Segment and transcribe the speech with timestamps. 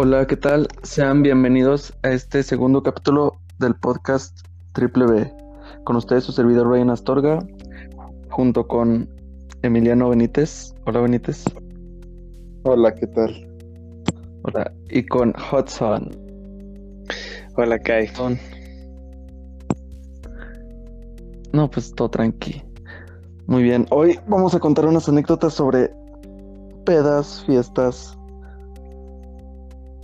[0.00, 0.68] Hola, ¿qué tal?
[0.84, 5.32] Sean bienvenidos a este segundo capítulo del podcast Triple B.
[5.82, 7.44] Con ustedes su servidor Ryan Astorga,
[8.30, 9.08] junto con
[9.62, 10.72] Emiliano Benítez.
[10.86, 11.42] Hola, Benítez.
[12.62, 13.48] Hola, ¿qué tal?
[14.44, 14.72] Hola.
[14.88, 16.10] Y con Hudson.
[17.56, 18.08] Hola, Kai.
[21.52, 22.62] No, pues todo tranqui.
[23.48, 23.84] Muy bien.
[23.90, 25.90] Hoy vamos a contar unas anécdotas sobre
[26.84, 28.17] pedas, fiestas.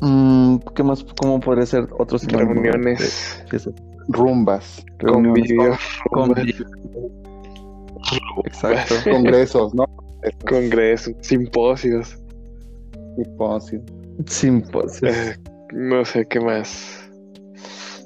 [0.06, 1.02] Mm, ¿Qué más?
[1.18, 3.42] ¿Cómo podría ser otros Reuniones.
[4.08, 5.78] Rumbas, Convivios.
[6.10, 6.66] Convivio.
[8.44, 8.96] Exacto.
[9.10, 9.86] congresos, ¿no?
[10.46, 11.14] Congresos.
[11.22, 12.18] Simposios.
[13.16, 13.82] Simposio.
[14.26, 15.08] Simposio.
[15.08, 15.36] eh,
[15.72, 17.08] no sé qué más.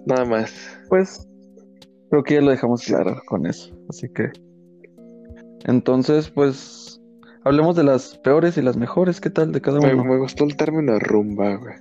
[0.06, 0.54] Nada más.
[0.88, 1.26] Pues
[2.10, 3.76] creo que ya lo dejamos claro con eso.
[3.88, 4.30] Así que.
[5.64, 6.87] Entonces, pues.
[7.44, 9.20] Hablemos de las peores y las mejores.
[9.20, 10.04] ¿Qué tal de cada Me, uno?
[10.04, 11.74] me gustó el término rumba, güey.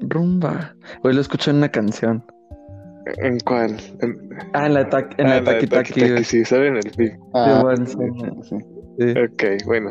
[0.00, 0.74] Rumba.
[1.02, 2.24] Hoy lo escuché en una canción.
[3.22, 3.76] ¿En cuál?
[4.00, 6.24] En, Ah, en la, ta- en la ah, Taki Taki Taki.
[6.24, 7.18] Sí, sale en el film.
[7.34, 8.30] Ah, bueno, sí, sí.
[8.48, 8.56] sí.
[8.98, 9.10] Sí.
[9.20, 9.90] Ok, bueno.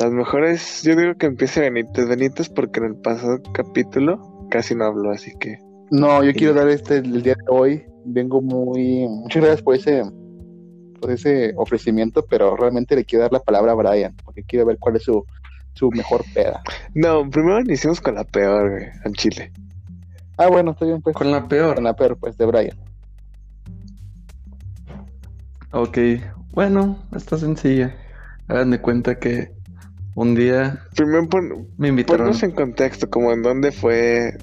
[0.00, 2.08] Las mejores, yo digo que empiece Benítez.
[2.08, 5.56] Benítez porque en el pasado capítulo casi no habló, así que...
[5.90, 7.84] No, yo quiero dar este el día de hoy.
[8.04, 9.06] Vengo muy.
[9.08, 10.02] Muchas gracias por ese,
[11.02, 14.78] por ese ofrecimiento, pero realmente le quiero dar la palabra a Brian, porque quiero ver
[14.78, 15.24] cuál es su,
[15.74, 16.62] su mejor peda.
[16.94, 19.52] No, primero iniciamos con la peor, güey, en Chile.
[20.38, 21.16] Ah, bueno, está bien, pues.
[21.16, 21.74] Con la peor.
[21.74, 22.78] Con la peor, pues, de Brian.
[25.72, 25.98] Ok.
[26.52, 27.94] Bueno, está sencilla.
[28.46, 29.50] Hagan de cuenta que
[30.14, 32.26] un día Primero pon, me invitaron.
[32.26, 34.36] ponnos en contexto, como en dónde fue...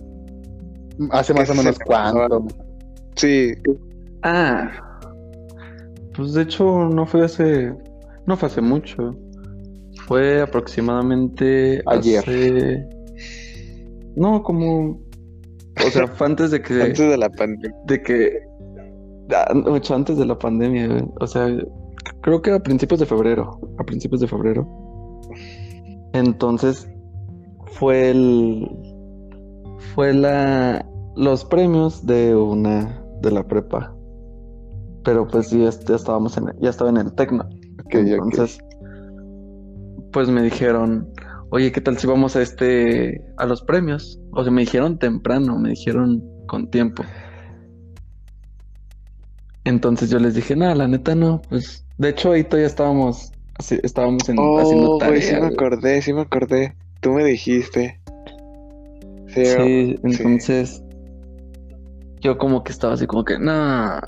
[1.11, 2.47] Hace más o menos se cuánto.
[3.16, 3.53] Sí,
[4.23, 4.69] Ah,
[6.20, 7.73] pues de hecho no fue hace,
[8.25, 9.16] no fue hace mucho.
[10.06, 12.20] Fue aproximadamente Ayer.
[12.20, 12.89] hace,
[14.17, 15.00] no, como,
[15.85, 17.74] o sea, fue antes de que, antes de la pandemia.
[17.85, 18.40] de que,
[19.34, 20.90] ah, mucho antes de la pandemia.
[21.22, 21.47] O sea,
[22.19, 24.68] creo que a principios de febrero, a principios de febrero.
[26.12, 26.90] Entonces
[27.78, 28.68] fue el,
[29.96, 30.85] fue la,
[31.16, 33.96] los premios de una, de la prepa.
[35.03, 37.47] Pero pues sí, ya, ya estábamos en, ya estaba en el tecno.
[37.91, 38.59] Entonces,
[40.11, 41.07] pues me dijeron,
[41.51, 44.19] oye, ¿qué tal si vamos a este, a los premios?
[44.31, 47.03] O sea, me dijeron temprano, me dijeron con tiempo.
[49.63, 53.79] Entonces yo les dije, nada, la neta no, pues, de hecho ahí todavía estábamos, así-
[53.83, 56.75] estábamos en- haciendo Oh, güey, sí tarea, me acordé, sí me acordé.
[57.01, 57.99] Tú me dijiste.
[59.27, 59.97] Sí, Sí, sí.
[60.03, 60.83] entonces
[62.21, 63.99] yo como que estaba así como que, no,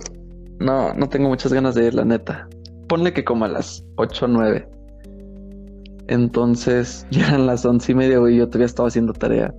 [0.62, 2.48] no, no tengo muchas ganas de ir, la neta.
[2.88, 4.70] Ponle que como a las 8 o 9.
[6.08, 9.54] Entonces ya eran las once y media, y yo todavía estaba haciendo tarea.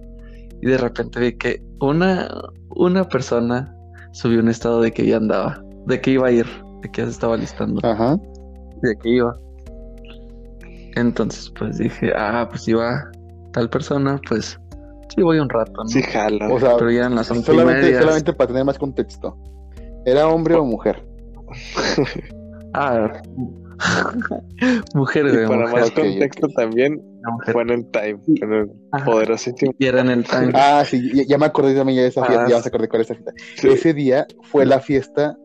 [0.60, 2.28] Y de repente vi que una,
[2.76, 3.74] una persona
[4.12, 6.46] subió un estado de que ya andaba, de que iba a ir,
[6.82, 8.16] de que ya se estaba listando, Ajá.
[8.82, 9.36] de que iba.
[10.94, 13.10] Entonces pues dije, ah, pues iba
[13.52, 14.58] tal persona, pues
[15.08, 15.88] sí voy un rato, ¿no?
[15.88, 16.54] Sí, jalo.
[16.54, 18.00] O sea, Pero ya eran las once y solamente, media.
[18.00, 19.36] solamente para tener más contexto.
[20.04, 21.04] ¿Era hombre o mujer?
[22.74, 23.20] Ah,
[24.94, 25.80] mujer, y güey, para mujer.
[25.80, 27.02] más contexto también
[27.52, 28.70] fue en el time, en el
[29.04, 29.72] poderosísimo.
[29.78, 30.52] Y era en el time.
[30.54, 32.88] Ah, sí, ya, ya me acordé también ya de esa fiesta, Ah, ya me acordé
[32.88, 33.32] cuál es esa fiesta.
[33.56, 33.68] Sí.
[33.68, 35.36] Ese día fue la fiesta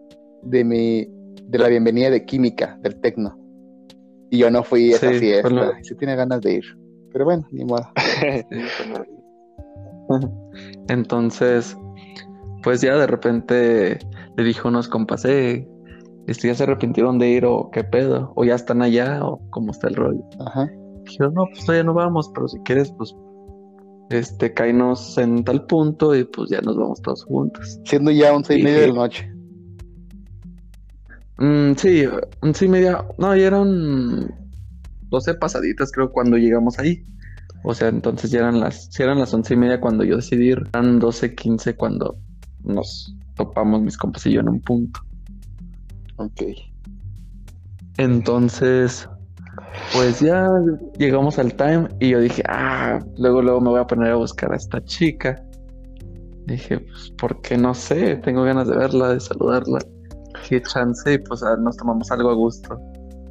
[0.43, 1.07] de mi,
[1.43, 3.37] de la bienvenida de química, del tecno.
[4.29, 5.49] Y yo no fui a esa Sí, fiesta.
[5.49, 6.63] lo- Sí tiene ganas de ir.
[7.13, 7.87] Pero bueno, ni modo.
[10.89, 11.77] Entonces,
[12.63, 13.99] pues ya de repente
[14.37, 15.67] le dije a unos compas, eh,
[16.27, 19.71] este, ya se arrepintieron de ir o qué pedo, o ya están allá o cómo
[19.71, 20.23] está el rollo.
[20.45, 20.69] Ajá.
[21.05, 23.15] Dijeron, no, pues todavía no vamos, pero si quieres, pues,
[24.09, 27.79] este, caínos en tal punto y pues ya nos vamos todos juntos.
[27.85, 29.33] Siendo ya once y media de la noche.
[31.39, 32.05] Mm, sí,
[32.41, 34.33] once y media, no, ya eran
[35.09, 37.05] doce pasaditas creo cuando llegamos ahí.
[37.63, 40.51] O sea, entonces ya eran las, sí eran las once y media cuando yo decidí
[40.51, 42.17] ir, eran doce quince cuando
[42.67, 44.99] nos topamos mis compas y yo en un punto.
[46.17, 46.41] Ok.
[47.97, 49.09] Entonces,
[49.93, 50.49] pues ya
[50.97, 54.51] llegamos al time y yo dije, ah, luego luego me voy a poner a buscar
[54.53, 55.41] a esta chica.
[56.45, 59.79] Dije, pues, porque no sé, tengo ganas de verla, de saludarla.
[60.47, 62.79] Qué chance, y pues ah, nos tomamos algo a gusto.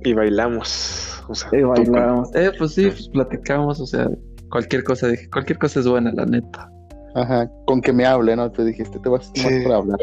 [0.04, 1.22] y bailamos.
[1.28, 2.34] O sea, tú con- bailamos.
[2.34, 4.08] Eh, pues sí, pues platicamos, o sea,
[4.50, 6.70] cualquier cosa, dije, cualquier cosa es buena, la neta.
[7.16, 7.50] Ajá.
[7.66, 8.50] Con que me hable, ¿no?
[8.52, 9.42] Te dijiste, te vas Sí.
[9.42, 9.98] más por hablar.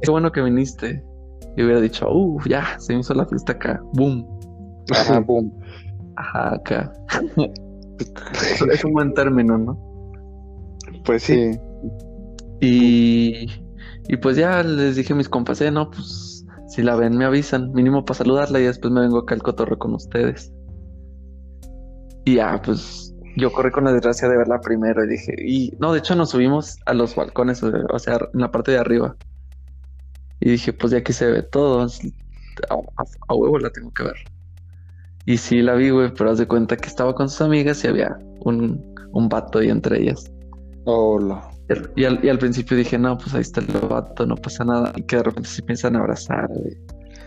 [0.00, 1.04] Qué bueno que viniste.
[1.56, 4.26] Y hubiera dicho, uh, ya, se me hizo la fiesta acá, boom.
[4.90, 5.52] Ajá, boom.
[6.16, 6.92] Ajá, acá.
[8.72, 9.78] Es un buen término, ¿no?
[11.04, 11.52] Pues sí.
[11.52, 11.60] Sí.
[12.60, 13.46] Y,
[14.08, 17.24] y pues ya les dije a mis compas, eh, no, pues si la ven me
[17.24, 20.52] avisan, mínimo para saludarla y después me vengo acá al cotorreo con ustedes.
[22.24, 23.01] Y ya, pues
[23.36, 26.30] yo corrí con la desgracia de verla primero y dije, y no, de hecho nos
[26.30, 29.16] subimos a los balcones, o o sea, en la parte de arriba.
[30.40, 31.86] Y dije, pues ya aquí se ve todo, a,
[32.74, 34.16] a- a huevo la tengo que ver.
[35.24, 37.88] Y sí la vi, güey, pero haz de cuenta que estaba con sus amigas y
[37.88, 40.30] había un, un vato ahí entre ellas.
[40.84, 41.48] Hola.
[41.96, 44.92] Y al, y al principio dije, no, pues ahí está el vato, no pasa nada.
[44.96, 46.76] Y que de repente se piensan abrazar, güey.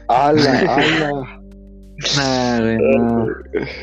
[0.09, 0.59] ¡Hala!
[0.75, 1.41] ¡Hala!
[2.17, 3.27] Nah, güey, no.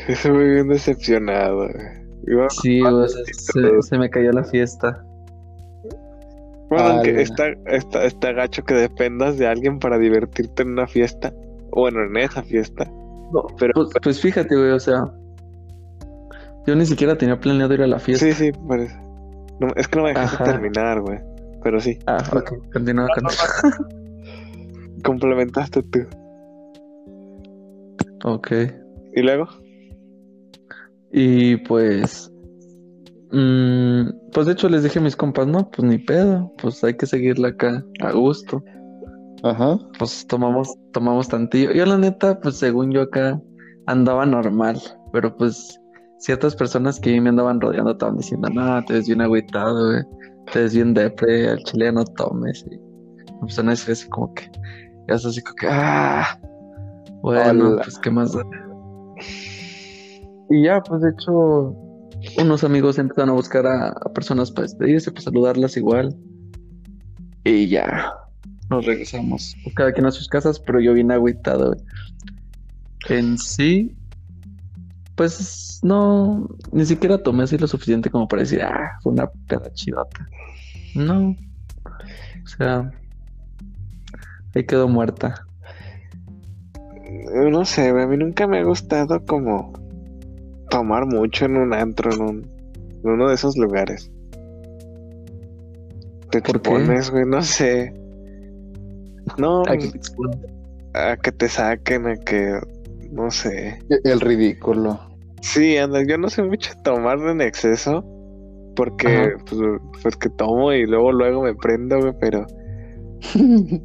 [0.07, 1.55] Estoy muy bien decepcionado.
[1.69, 2.02] güey.
[2.27, 5.03] Iba- Sí, güey, o sea, se, se me cayó la fiesta.
[6.69, 7.21] Bueno, aunque Ala.
[7.21, 11.33] está, está, está gacho que dependas de alguien para divertirte en una fiesta.
[11.71, 12.85] Bueno, en esa fiesta.
[13.31, 15.11] No, pero- pues, pues fíjate, güey, o sea,
[16.65, 18.25] yo ni siquiera tenía planeado ir a la fiesta.
[18.25, 18.95] Sí, sí, parece.
[19.59, 20.43] No, es que no me dejaste Ajá.
[20.45, 21.19] terminar, güey.
[21.63, 23.31] Pero sí, Ah, ok, continúa, continúa.
[25.03, 25.99] complementaste tú.
[28.23, 28.51] Ok.
[29.15, 29.47] ¿Y luego?
[31.15, 32.31] Y pues,
[33.31, 36.95] mm, pues de hecho les dije a mis compas, no, pues ni pedo, pues hay
[36.95, 38.63] que seguirla acá a gusto.
[39.43, 39.77] Ajá.
[39.99, 41.71] Pues tomamos, tomamos tantillo.
[41.71, 43.39] Yo la neta, pues según yo acá
[43.85, 44.81] andaba normal,
[45.11, 45.79] pero pues
[46.17, 50.03] ciertas personas que me andaban rodeando estaban diciendo, no, te ves bien agüitado, güey,
[50.51, 52.65] te ves bien depre, al chile no tomes.
[52.71, 52.79] Y
[53.39, 54.49] empezaron a decir así como que,
[55.07, 56.39] ya es así como que, ah,
[57.21, 57.81] bueno, Hola.
[57.83, 58.35] pues qué más.
[60.53, 60.57] Da?".
[60.57, 61.75] Y ya, pues de hecho,
[62.37, 66.15] unos amigos empezaron a buscar a, personas para despedirse, para saludarlas igual.
[67.43, 68.13] Y ya,
[68.69, 69.55] nos regresamos.
[69.75, 71.75] Cada quien a sus casas, pero yo vine agüitado.
[73.09, 73.93] En sí,
[75.15, 79.71] pues no, ni siquiera tomé así lo suficiente como para decir, ah, fue una peda
[79.73, 80.27] chidota.
[80.95, 81.35] No.
[82.43, 82.91] O sea,
[84.55, 85.45] ahí quedó muerta.
[87.51, 89.82] No sé, a mí nunca me ha gustado como
[90.73, 92.51] tomar mucho en un antro, en, un,
[93.03, 94.11] en uno de esos lugares.
[96.31, 97.93] Te expones, güey, no sé.
[99.37, 100.31] No, que te expongo.
[100.93, 102.59] a que te saquen, a que,
[103.11, 103.79] no sé.
[104.03, 104.99] El ridículo.
[105.41, 108.03] Sí, anda, yo no sé mucho tomar en exceso,
[108.75, 109.61] porque, pues,
[110.01, 112.45] pues que tomo y luego, luego me prendo, güey, pero...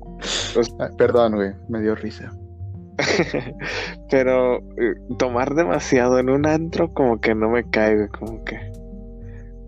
[0.81, 1.52] Ah, Perdón, güey.
[1.69, 2.32] Me dio risa.
[4.11, 8.59] Pero eh, tomar demasiado en un antro como que no me güey, como que...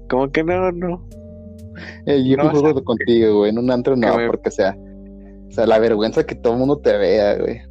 [0.09, 1.07] Como que no, no.
[2.07, 3.51] Eh, yo No, juego contigo, güey.
[3.51, 4.77] En un antro no, me- porque o sea,
[5.49, 7.63] o sea, la vergüenza que todo el mundo te vea, güey.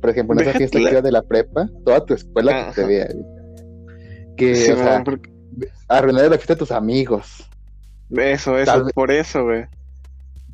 [0.00, 3.08] Por ejemplo, en esa fiesta que de la prepa, toda tu escuela que te vea,
[3.12, 3.26] güey.
[4.36, 5.30] Que, Sí, o sea, mamá, porque-
[5.88, 7.48] arruinar la fiesta de tus amigos.
[8.10, 9.66] Eso, eso, Tal por eso, güey.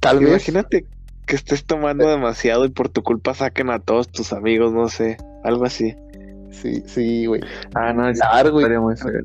[0.01, 0.29] Tal vez.
[0.29, 0.87] Imagínate
[1.27, 5.17] que estés tomando demasiado y por tu culpa saquen a todos tus amigos, no sé,
[5.45, 5.95] algo así.
[6.51, 7.41] Sí, sí, güey.
[7.75, 8.67] Ah, no, es Claro, güey.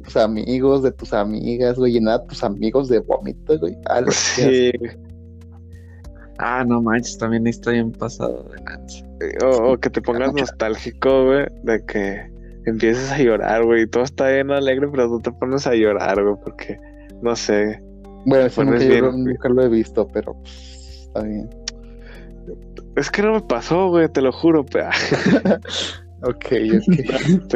[0.04, 1.94] tus amigos, de tus amigas, güey.
[1.94, 3.78] Llenar a tus amigos de vómito, güey.
[3.86, 4.72] Ah, lo Sí,
[6.40, 9.06] Ah, no manches, también está bien pasado de lanza.
[9.46, 12.32] o, o que te pongas nostálgico, güey, de que
[12.66, 16.24] empieces a llorar, güey, y todo está bien alegre, pero tú te pones a llorar,
[16.24, 16.80] güey, porque,
[17.22, 17.82] no sé,
[18.26, 21.50] Bueno, eso nunca, bien, yo nunca lo he visto, pero pues, está bien.
[22.96, 24.66] Es que no me pasó, güey, te lo juro.
[26.22, 27.56] Ok, ok.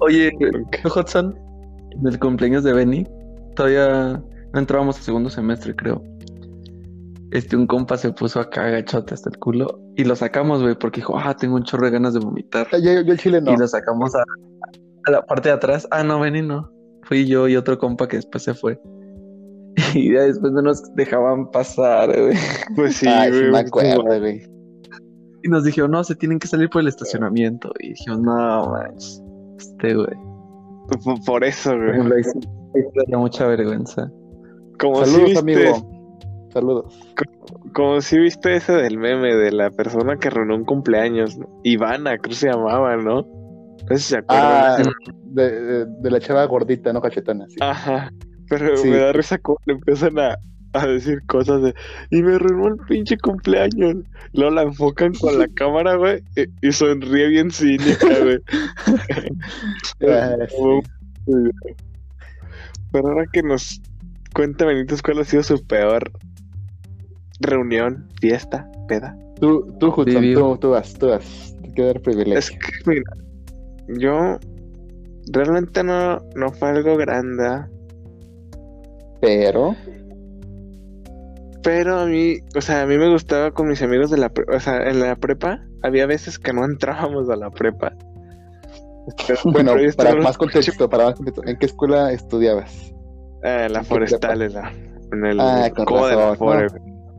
[0.00, 0.32] Oye,
[0.84, 1.32] Hudson,
[1.92, 3.06] en el cumpleaños de Benny,
[3.54, 4.20] todavía
[4.52, 6.02] no entrábamos a segundo semestre, creo.
[7.30, 11.00] Este, un compa se puso acá agachote hasta el culo y lo sacamos, güey, porque
[11.02, 12.66] dijo, ah, tengo un chorro de ganas de vomitar.
[12.72, 13.52] Ah, yo, yo el chile no.
[13.52, 14.24] Y lo sacamos a,
[15.06, 15.86] a la parte de atrás.
[15.92, 16.68] Ah, no, Benny no.
[17.04, 18.80] Fui yo y otro compa que después se fue.
[19.94, 22.36] Y ya después no nos dejaban pasar, güey.
[22.76, 24.42] Pues sí, Ay, sí güey, me pues, acuerdo, güey.
[25.44, 27.72] Y nos dijeron, no, se tienen que salir por el estacionamiento.
[27.80, 29.22] Y dijimos, no, manches,
[29.58, 30.06] este, güey.
[31.04, 32.00] por- por eso, güey.
[32.12, 32.38] ahí sí
[32.96, 34.10] daría mucha vergüenza.
[34.78, 35.88] Como si Saludos, viste, amigo.
[36.52, 37.00] Saludos.
[37.74, 41.48] como si viste ese del meme de la persona que arruinó un cumpleaños, ¿no?
[41.64, 43.22] Ivana, creo que se llamaba, ¿no?
[43.22, 44.92] No sé si se Ah, acuerdan.
[45.24, 47.46] de, de, de la chava gordita, no cachetona.
[47.48, 47.56] Sí.
[47.60, 48.10] Ajá.
[48.58, 48.88] Pero Sí.
[48.88, 50.36] me da risa cómo le empiezan a,
[50.74, 51.74] a decir cosas de.
[52.10, 53.96] Y me arruinó el pinche cumpleaños.
[54.32, 56.22] Luego la enfocan con la cámara, güey.
[56.36, 58.38] Y, y sonríe bien cínica, güey.
[60.08, 60.82] Ah, Como-
[62.92, 63.80] Pero ahora que nos
[64.34, 66.10] cuenta Benítez cuál ha sido su peor
[67.40, 69.16] reunión, fiesta, peda.
[69.40, 71.56] Tú, tú, Hudson, tú, tú vas, tú vas.
[71.62, 72.38] Te queda el privilegio.
[72.38, 73.02] Es que, mira,
[73.98, 74.38] yo
[75.32, 77.44] realmente no, no fue algo grande.
[79.22, 79.74] Pero,
[81.62, 84.56] Pero a mí, o sea, a mí me gustaba con mis amigos de la prepa.
[84.56, 87.94] O sea, en la prepa había veces que no entrábamos a la prepa.
[89.26, 92.92] Pero- bueno, pero para más contexto, para más contexto, ¿en qué escuela estudiabas?
[93.44, 94.72] Eh, la ¿En qué forestal, en, la,
[95.12, 96.66] en el Ah, con de la Fore.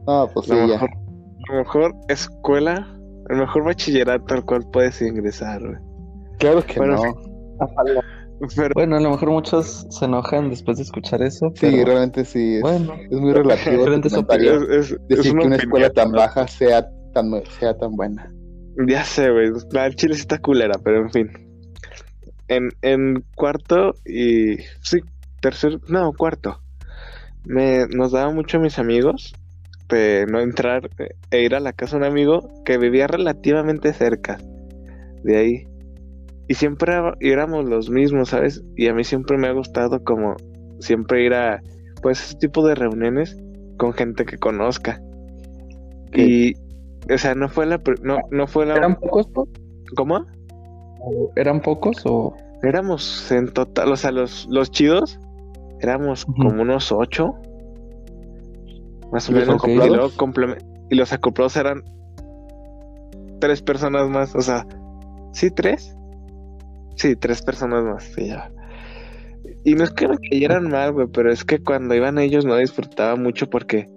[0.07, 0.73] No, pues sí, la, ya.
[0.73, 0.89] mejor,
[1.49, 2.87] la mejor escuela,
[3.29, 5.77] el mejor bachillerato al cual puedes ingresar, güey.
[6.39, 7.13] Claro que Bueno, no.
[8.55, 11.47] Pero Bueno, a lo mejor muchos se enojan después de escuchar eso.
[11.55, 12.55] Sí, pero realmente sí.
[12.55, 14.55] Es, Bueno, es muy relativo comentario.
[14.71, 16.17] es, es- es Decir que una escuela tan ¿no?
[16.17, 18.29] baja sea tan, sea tan buena.
[18.87, 19.51] Ya sé, güey.
[19.71, 21.31] La del Chile sí está culera, pero en fin.
[22.47, 24.57] En, en cuarto y.
[24.81, 24.99] Sí,
[25.41, 25.79] tercer.
[25.87, 26.59] No, cuarto.
[27.45, 29.33] Me, nos daba mucho a mis amigos
[29.89, 33.93] de no entrar eh, e ir a la casa de un amigo que vivía relativamente
[33.93, 34.37] cerca
[35.23, 35.67] de ahí.
[36.47, 38.63] Y siempre éramos los mismos, ¿sabes?
[38.75, 40.35] Y a mí siempre me ha gustado como
[40.79, 41.61] siempre ir a
[42.01, 43.37] pues ese tipo de reuniones
[43.77, 45.01] con gente que conozca.
[46.13, 46.53] Y
[47.11, 49.27] o sea, no fue la no, no fue la ¿eran pocos?
[49.95, 50.25] ¿Cómo?
[51.35, 52.35] ¿Eran pocos o...?
[52.61, 55.19] Éramos en total, o sea, los, los chidos
[55.81, 57.35] éramos como unos ocho.
[59.11, 59.67] Más o ¿Y los menos.
[59.67, 60.09] Y, luego
[60.89, 61.83] y los acoplados eran
[63.39, 64.33] tres personas más.
[64.35, 64.65] O sea,
[65.33, 65.93] ¿sí tres?
[66.95, 68.03] Sí, tres personas más.
[68.03, 68.51] sí, ya.
[69.65, 72.57] Y no es que me cayeran mal, güey, pero es que cuando iban ellos no
[72.57, 73.87] disfrutaba mucho porque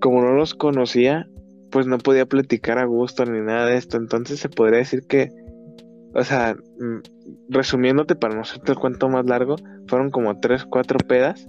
[0.00, 1.28] como no los conocía,
[1.70, 3.96] pues no podía platicar a gusto ni nada de esto.
[3.96, 5.30] Entonces se podría decir que,
[6.14, 6.98] o sea, mm,
[7.48, 9.56] resumiéndote para no hacerte el cuento más largo,
[9.88, 11.48] fueron como tres, cuatro pedas.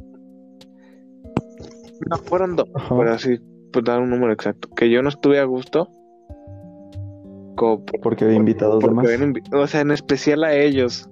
[2.10, 2.96] No, fueron dos, Ajá.
[2.98, 3.40] pero así,
[3.72, 4.70] pues dar un número exacto.
[4.76, 5.90] Que yo no estuve a gusto.
[8.02, 9.06] Porque había invitados de porque más.
[9.06, 11.10] habían invi- o sea, en especial a ellos.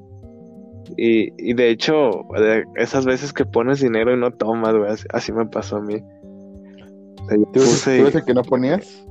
[0.98, 2.26] Y, y de hecho,
[2.76, 5.96] esas veces que pones dinero y no tomas, güey, así, así me pasó a mí.
[5.96, 9.06] O sea, yo ¿Tú, puse- tú eres el que no ponías?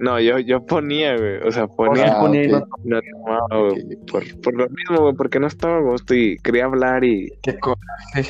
[0.00, 1.36] No, yo, yo ponía, güey.
[1.46, 2.16] O sea, ponía.
[2.16, 2.66] Ah, ponía y ok.
[2.84, 6.38] no- No tomaba, güey, por, por lo mismo, güey, porque no estaba a gusto y
[6.38, 7.58] quería hablar y, Qué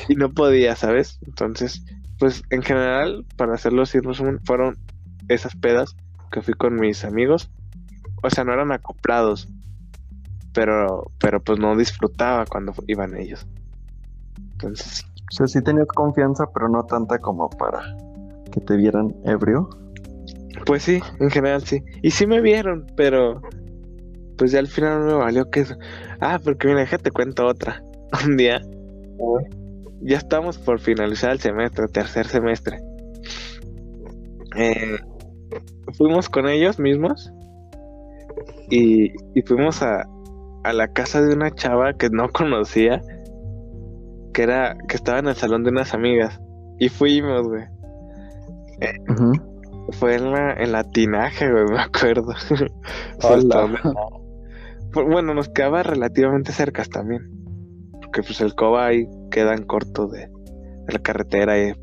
[0.09, 1.19] y no podía, ¿sabes?
[1.25, 1.85] Entonces,
[2.19, 4.75] pues en general, para hacerlo así resumen, fueron
[5.29, 5.95] esas pedas
[6.31, 7.49] que fui con mis amigos.
[8.23, 9.49] O sea, no eran acoplados,
[10.53, 13.45] pero, pero pues no disfrutaba cuando iban ellos.
[14.53, 17.81] Entonces, O sea, sí tenías confianza, pero no tanta como para
[18.51, 19.69] que te vieran ebrio.
[20.65, 21.83] pues sí, en general sí.
[22.01, 23.41] Y sí me vieron, pero
[24.37, 25.75] pues ya al final no me valió que eso.
[26.21, 27.83] Ah, porque mira, déjate cuento otra.
[28.25, 28.61] Un día,
[30.01, 32.79] ya estamos por finalizar el semestre, tercer semestre.
[34.55, 34.97] Eh,
[35.97, 37.33] fuimos con ellos mismos
[38.69, 40.05] y, y fuimos a,
[40.63, 43.01] a la casa de una chava que no conocía,
[44.33, 46.39] que era que estaba en el salón de unas amigas.
[46.79, 47.65] Y fuimos, güey.
[49.91, 52.33] Fue en la, en la tinaje, güey, me acuerdo.
[54.93, 57.27] Bueno, nos quedaba relativamente cerca también.
[57.93, 61.73] Porque pues el Coba ahí queda en corto de, de la carretera y.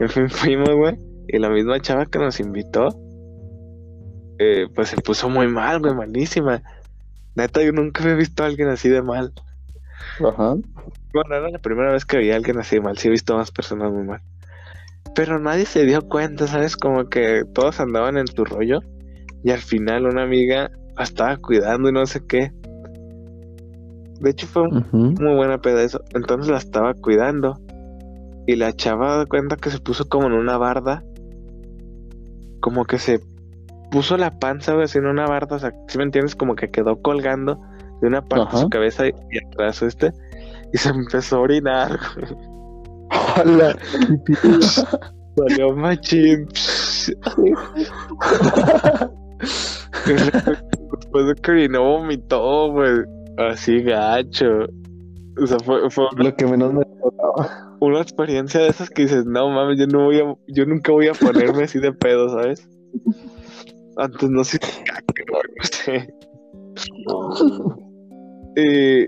[0.00, 0.96] En fin, fuimos, güey.
[1.28, 2.88] Y la misma chava que nos invitó,
[4.38, 6.62] eh, pues se puso muy mal, güey, malísima.
[7.34, 9.32] Neta, yo nunca había visto a alguien así de mal.
[10.20, 10.54] Ajá.
[11.12, 12.98] Bueno, era la primera vez que veía a alguien así de mal.
[12.98, 14.20] Sí he visto a más personas muy mal.
[15.14, 16.76] Pero nadie se dio cuenta, ¿sabes?
[16.76, 18.80] Como que todos andaban en su rollo.
[19.42, 22.52] Y al final una amiga la estaba cuidando y no sé qué.
[24.20, 26.02] De hecho fue muy buena peda eso.
[26.14, 27.60] Entonces la estaba cuidando.
[28.46, 31.04] Y la chava da cuenta que se puso como en una barda.
[32.60, 33.20] Como que se
[33.90, 35.56] puso la panza, güey, así en una barda.
[35.56, 37.60] O sea, si me entiendes, como que quedó colgando
[38.00, 40.12] de una parte de su cabeza y, y atrás este.
[40.72, 42.54] Y se empezó a orinar, güey.
[43.36, 43.76] Hola.
[45.36, 46.48] Salió machín.
[50.06, 53.04] Después de que orinó, vomitó, güey.
[53.38, 54.66] Así gacho.
[55.42, 56.82] O sea, fue, fue una, Lo que menos me
[57.80, 61.08] una experiencia de esas que dices, no mames, yo no voy a, yo nunca voy
[61.08, 62.68] a ponerme así de pedo, ¿sabes?
[63.96, 64.42] Antes no
[64.84, 66.14] caca, no sé.
[68.56, 69.06] Y,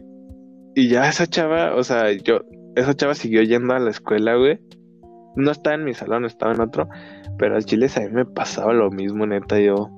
[0.81, 2.40] y ya esa chava, o sea, yo,
[2.76, 4.61] esa chava siguió yendo a la escuela, güey.
[5.35, 6.88] No estaba en mi salón, estaba en otro.
[7.38, 9.59] Pero al chile a mí me pasaba lo mismo, neta.
[9.61, 9.90] Yo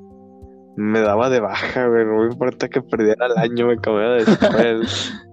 [0.77, 2.05] me daba de baja, güey.
[2.05, 4.87] No me importa que perdiera el año, me cambiaba de escuela.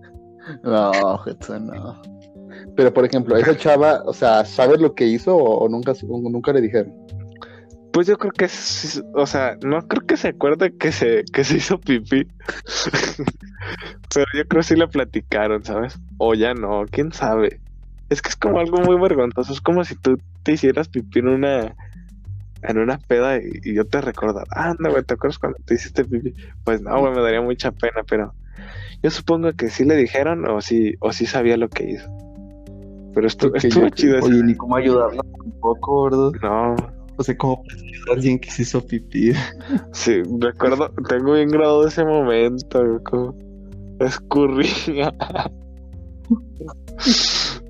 [0.63, 2.00] No, Jetson, no.
[2.75, 6.29] Pero por ejemplo, esa chava, o sea, ¿sabes lo que hizo o, o nunca, o
[6.29, 6.93] nunca le dijeron?
[7.95, 11.45] Pues yo creo que, sí, o sea, no creo que se acuerde que se, que
[11.45, 12.27] se hizo pipí.
[14.13, 15.97] Pero yo creo que sí le platicaron, ¿sabes?
[16.17, 17.61] O ya no, quién sabe.
[18.09, 19.53] Es que es como algo muy vergonzoso.
[19.53, 21.73] Es como si tú te hicieras pipí en una,
[22.63, 26.03] en una peda y, y yo te recordara, anda, güey, ¿te acuerdas cuando te hiciste
[26.03, 26.33] pipí?
[26.65, 28.33] Pues no, güey, me daría mucha pena, pero
[29.01, 32.09] yo supongo que sí le dijeron o sí, o sí sabía lo que hizo.
[33.13, 36.31] Pero Porque estuvo chido Oye, ni cómo ayudarla tampoco, ¿verdad?
[36.41, 37.63] No, O sea, cómo
[38.12, 39.34] alguien que se hizo pipí.
[39.91, 43.36] sí, recuerdo, tengo bien grabado ese momento, como
[44.00, 45.13] escurría.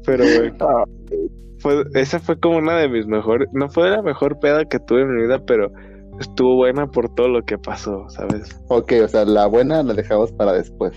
[0.06, 0.54] Pero, güey,
[1.60, 5.02] fue, esa fue como una de mis mejores, no fue la mejor peda que tuve
[5.02, 5.72] en mi vida, pero
[6.20, 8.50] estuvo buena por todo lo que pasó, ¿sabes?
[8.68, 10.96] Ok, o sea, la buena la dejamos para después.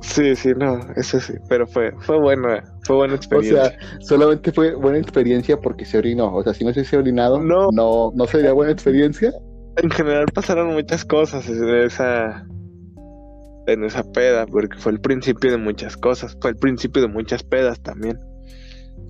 [0.00, 3.64] Sí, sí, no, eso sí, pero fue, fue buena, fue buena O experiencia.
[3.70, 6.34] sea, solamente fue buena experiencia porque se orinó.
[6.34, 7.68] O sea, si no se hubiese orinado, No.
[7.72, 9.32] no, no sería buena experiencia.
[9.76, 12.44] en general pasaron muchas cosas en esa
[13.66, 17.42] en esa peda, porque fue el principio de muchas cosas, fue el principio de muchas
[17.42, 18.18] pedas también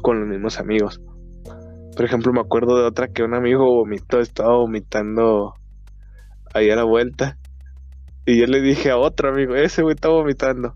[0.02, 1.00] con los mismos amigos.
[1.94, 5.54] Por ejemplo, me acuerdo de otra que un amigo vomitó, estaba vomitando
[6.54, 7.38] ahí a la vuelta.
[8.28, 10.74] Y yo le dije a otro amigo, ese güey está vomitando.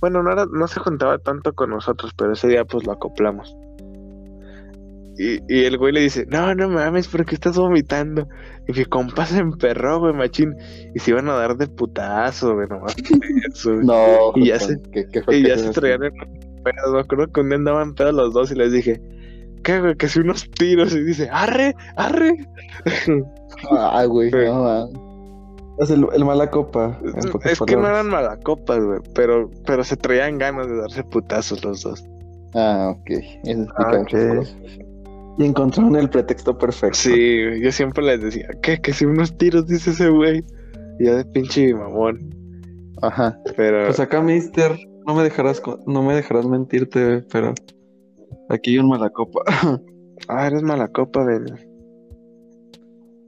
[0.00, 3.54] Bueno, no, era, no se juntaba tanto con nosotros, pero ese día pues lo acoplamos.
[5.16, 8.26] Y, y el güey le dice, no, no mames, ¿por qué estás vomitando?
[8.66, 10.54] Y mi compa se emperró, güey, machín.
[10.94, 12.96] Y se iban a dar de putazo, güey, nomás
[13.52, 13.86] eso, güey.
[13.86, 15.80] No, Y ya Jotón, ¿qué- qué Y ya se se hace?
[15.80, 16.12] traían en
[16.64, 16.92] pedos.
[16.94, 19.00] Me acuerdo que un día andaban pedos los dos y les dije,
[19.62, 19.94] ¿qué, güey?
[19.96, 20.94] Que si unos tiros.
[20.94, 22.32] Y dice, arre, arre.
[23.70, 25.03] Ah, güey, no.
[25.78, 26.98] Es el, el mala copa.
[27.44, 31.82] es que no eran malacopas, güey, pero, pero se traían ganas de darse putazos los
[31.82, 32.04] dos.
[32.54, 33.10] Ah, ok.
[33.10, 34.36] Eso explica Ah, muchas ok.
[34.36, 34.56] cosas.
[35.36, 36.96] Y encontraron el pretexto perfecto.
[36.98, 37.10] Sí,
[37.44, 38.80] güey, yo siempre les decía, ¿qué?
[38.80, 40.44] Que si unos tiros, dice ese güey.
[41.00, 42.30] Y yo de pinche mamón.
[43.02, 43.36] Ajá.
[43.56, 47.52] Pero Pues acá, mister, no me dejarás, no me dejarás mentirte, pero
[48.48, 49.40] aquí hay un mala copa.
[50.28, 51.44] Ah, eres mala copa, ven.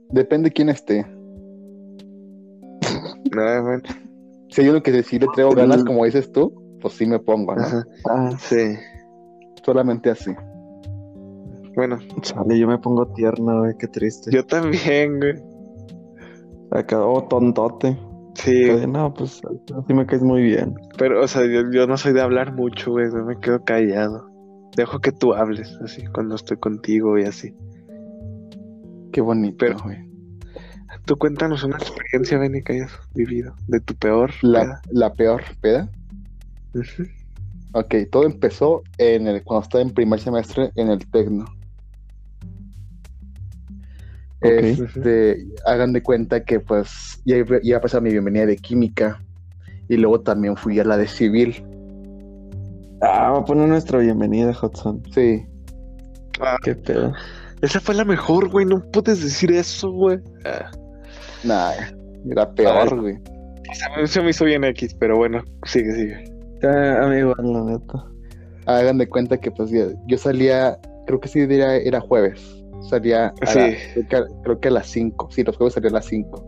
[0.09, 1.05] Depende quién esté.
[3.37, 3.81] Nada.
[4.49, 7.55] Si hay uno que sí le traigo ganas, como dices tú, pues sí me pongo,
[7.55, 7.61] ¿no?
[7.61, 7.83] Ajá.
[8.09, 8.75] ah, Sí.
[9.63, 10.31] Solamente así.
[11.75, 14.31] Bueno, chale, yo me pongo tierno, güey, qué triste.
[14.31, 15.35] yo también, güey.
[16.71, 17.97] Acá, oh, tontote.
[18.35, 19.41] Sí, No, pues
[19.75, 20.75] así me caes muy bien.
[20.97, 23.07] pero, o sea, yo, yo no soy de hablar mucho, güey.
[23.11, 24.27] Yo me quedo callado.
[24.75, 27.53] Dejo que tú hables, así, cuando estoy contigo y así.
[29.11, 30.06] Qué bonito, Pero- güey.
[31.05, 33.55] Tú cuéntanos una experiencia, Benny, que hayas vivido.
[33.67, 34.31] De tu peor.
[34.41, 34.81] La, peda.
[34.91, 35.89] la peor peda.
[37.73, 41.45] Ok, todo empezó en el, cuando estaba en primer semestre en el Tecno.
[44.41, 49.19] Este, hagan de cuenta que pues ya a pasar mi bienvenida de química
[49.89, 51.63] y luego también fui a la de civil.
[53.01, 55.01] Ah, va a poner nuestra bienvenida, Hudson.
[55.11, 55.45] Sí,
[56.39, 57.13] Ah, Qué pedo.
[57.61, 58.65] Esa fue la mejor, güey.
[58.65, 60.19] No puedes decir eso, güey.
[60.45, 60.69] Ah,
[61.43, 61.73] nada,
[62.29, 63.17] era peor, güey.
[64.05, 66.23] se me hizo bien X, pero bueno, sigue, sigue.
[66.61, 68.05] Ya, amigo, la neta.
[68.65, 72.41] Hagan de cuenta que pues ya- yo salía, creo que sí era, era jueves.
[72.89, 73.59] Salía a Sí.
[73.59, 75.29] la- creo, que, a- creo que a las 5.
[75.31, 76.43] Sí, los jueves salía a las 5.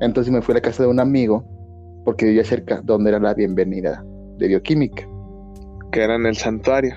[0.00, 1.44] Entonces me fui a la casa de un amigo
[2.04, 4.04] porque vivía cerca donde era la bienvenida
[4.38, 5.06] de bioquímica.
[5.92, 6.94] Que era en el santuario.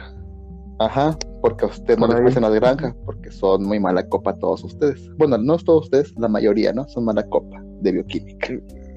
[0.79, 2.23] Ajá, porque a ustedes no les ahí.
[2.25, 5.10] pasan las granjas, porque son muy mala copa todos ustedes.
[5.17, 6.88] Bueno, no todos ustedes, la mayoría, ¿no?
[6.89, 8.47] Son mala copa de bioquímica.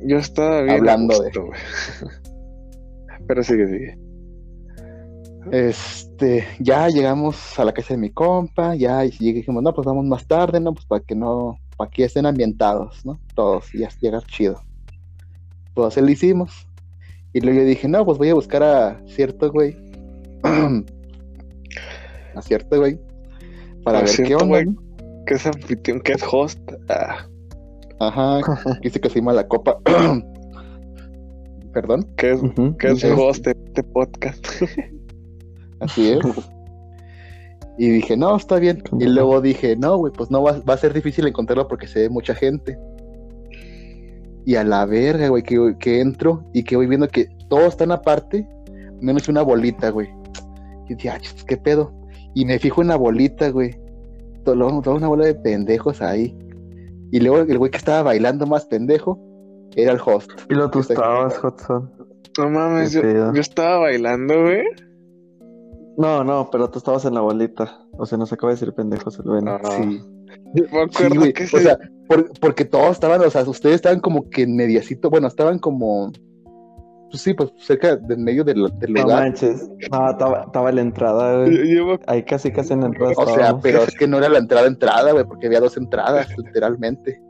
[0.05, 0.77] Yo estaba bien.
[0.79, 1.61] Hablando de- gusto, güey.
[3.29, 3.99] Pero sigue, sigue.
[5.51, 10.05] Este, ya llegamos a la casa de mi compa, ya y dijimos, no, pues vamos
[10.05, 10.73] más tarde, ¿no?
[10.73, 13.19] Pues para que no, para que estén ambientados, ¿no?
[13.35, 14.61] Todos, y ya llegar chido.
[15.75, 16.67] Pues así lo hicimos.
[17.33, 19.77] Y luego yo dije, no, pues voy a buscar a cierto güey.
[22.35, 22.99] a cierto güey.
[23.85, 24.67] Para ver qué onda, güey.
[24.67, 24.77] ¿no?
[25.27, 26.59] Que es anfitrión, que es host.
[26.89, 27.27] Ah,
[28.01, 28.41] Ajá,
[28.83, 29.79] dice que soy mala copa.
[31.73, 32.41] Perdón, que es,
[32.79, 34.47] que es Es- host de este podcast.
[35.81, 36.19] así es.
[37.79, 38.83] Y dije, no, está bien.
[39.01, 42.01] Y luego dije, no, güey, pues no va, va a ser difícil encontrarlo porque se
[42.01, 42.79] ve mucha gente.
[44.45, 47.93] Y a la verga, güey, que, que entro y que voy viendo que todos están
[47.93, 48.47] aparte,
[49.01, 50.09] menos una bolita, güey.
[50.89, 51.93] Y dije, ah, qué pedo.
[52.35, 53.71] Y me fijo en la bolita, güey.
[54.45, 56.37] Todo- Toda una bola de pendejos ahí.
[57.11, 59.19] Y luego el güey que estaba bailando más pendejo
[59.77, 60.31] era el host.
[60.51, 61.91] Y lo tostabas, Hudson.
[62.39, 63.03] No mames, yo,
[63.41, 64.65] estaba bailando, güey.
[65.99, 67.79] No, no, pero tú estabas en la bolita.
[67.99, 69.51] O sea, nos acaba de decir pendejo, el.
[69.51, 69.61] Ah.
[69.77, 70.01] Sí.
[70.55, 71.33] Yo me Sí, acuerdo güey.
[71.35, 74.57] que O ese- sea, por- porque todos estaban, o sea, ustedes estaban como que en
[74.57, 76.11] mediacito, bueno, estaban como,
[77.13, 79.23] pues sí, pues cerca del medio del, del No lugar.
[79.25, 79.69] manches.
[79.91, 81.75] No, estaba, estaba en la entrada, güey.
[81.77, 84.39] yo Ahí casi, casi en la entrada O sea, pero es que no era la
[84.39, 87.21] entrada entrada, güey, porque había dos entradas, literalmente.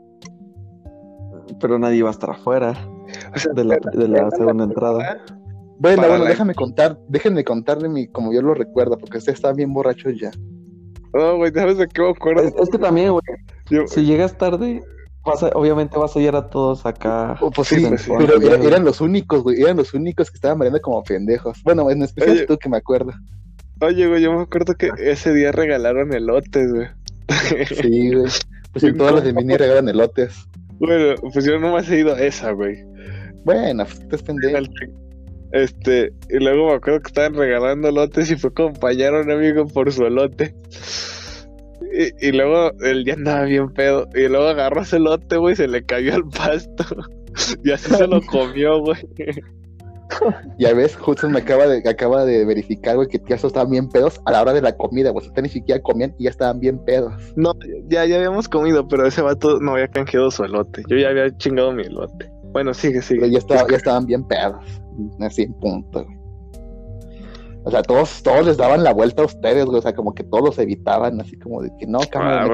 [1.59, 2.73] Pero nadie iba a estar afuera
[3.35, 5.21] o sea, de la, de la segunda entrada.
[5.79, 9.17] Bueno, Para bueno, la- déjame contar, déjenme contar de mi, como yo lo recuerdo, porque
[9.17, 10.31] ustedes estaban bien borrachos ya.
[11.13, 12.41] No, güey, ¿sabes de qué me acuerdo?
[12.41, 13.21] Es, es que también, güey,
[13.69, 14.81] Yo- si llegas tarde,
[15.25, 17.37] vas a- obviamente vas a ir a todos acá.
[17.41, 18.11] Oh, Pues sí, pues sí.
[18.17, 21.61] pero era- eran los únicos, güey, eran los únicos que estaban variando como pendejos.
[21.63, 22.45] Bueno, en especial Oye.
[22.45, 23.11] tú que me acuerdo.
[23.81, 26.87] Oye, güey, yo me acuerdo que ese día regalaron elotes, güey.
[27.67, 28.31] Sí, güey.
[28.71, 30.45] Pues en todas las de mini regalan elotes.
[30.79, 32.77] Bueno, pues yo nomás he ido a esa, güey.
[33.45, 34.57] Bueno, pues te pendejo.
[34.57, 34.69] Al-
[35.51, 39.29] Este, y luego me acuerdo que estaban regalando elotes y fue a acompañar a un
[39.31, 40.55] amigo por su elote.
[41.95, 44.07] Y, y luego él ya andaba bien pedo.
[44.15, 46.85] Y luego agarró ese elote, güey, y se le cayó al pasto.
[47.63, 48.99] Y así se lo comió, güey.
[50.59, 54.21] Ya ves, justo me acaba de, acaba de verificar, güey, que ya estaban bien pedos
[54.25, 55.25] a la hora de la comida, güey.
[55.25, 57.13] Ustedes ni siquiera comían y ya estaban bien pedos.
[57.35, 57.53] No,
[57.89, 60.83] ya, ya habíamos comido, pero ese vato no había canjeado su elote.
[60.87, 62.29] Yo ya había chingado mi elote.
[62.51, 63.31] Bueno, sigue, Pero sigue.
[63.31, 64.63] ya, estaba, ya estaban bien pedos.
[65.19, 66.17] Así en punto, güey.
[67.65, 69.79] O sea, todos, todos les daban la vuelta a ustedes, güey.
[69.79, 72.45] O sea, como que todos los evitaban, así como de que no, Ah,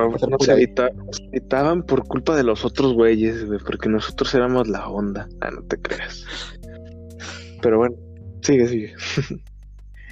[0.53, 0.65] ahí.
[0.65, 5.27] evita- nos evitaban por culpa de los otros güeyes, güey, porque nosotros éramos la onda.
[5.41, 6.23] Ah, no te creas.
[7.61, 7.95] Pero bueno,
[8.41, 8.93] sigue, sigue.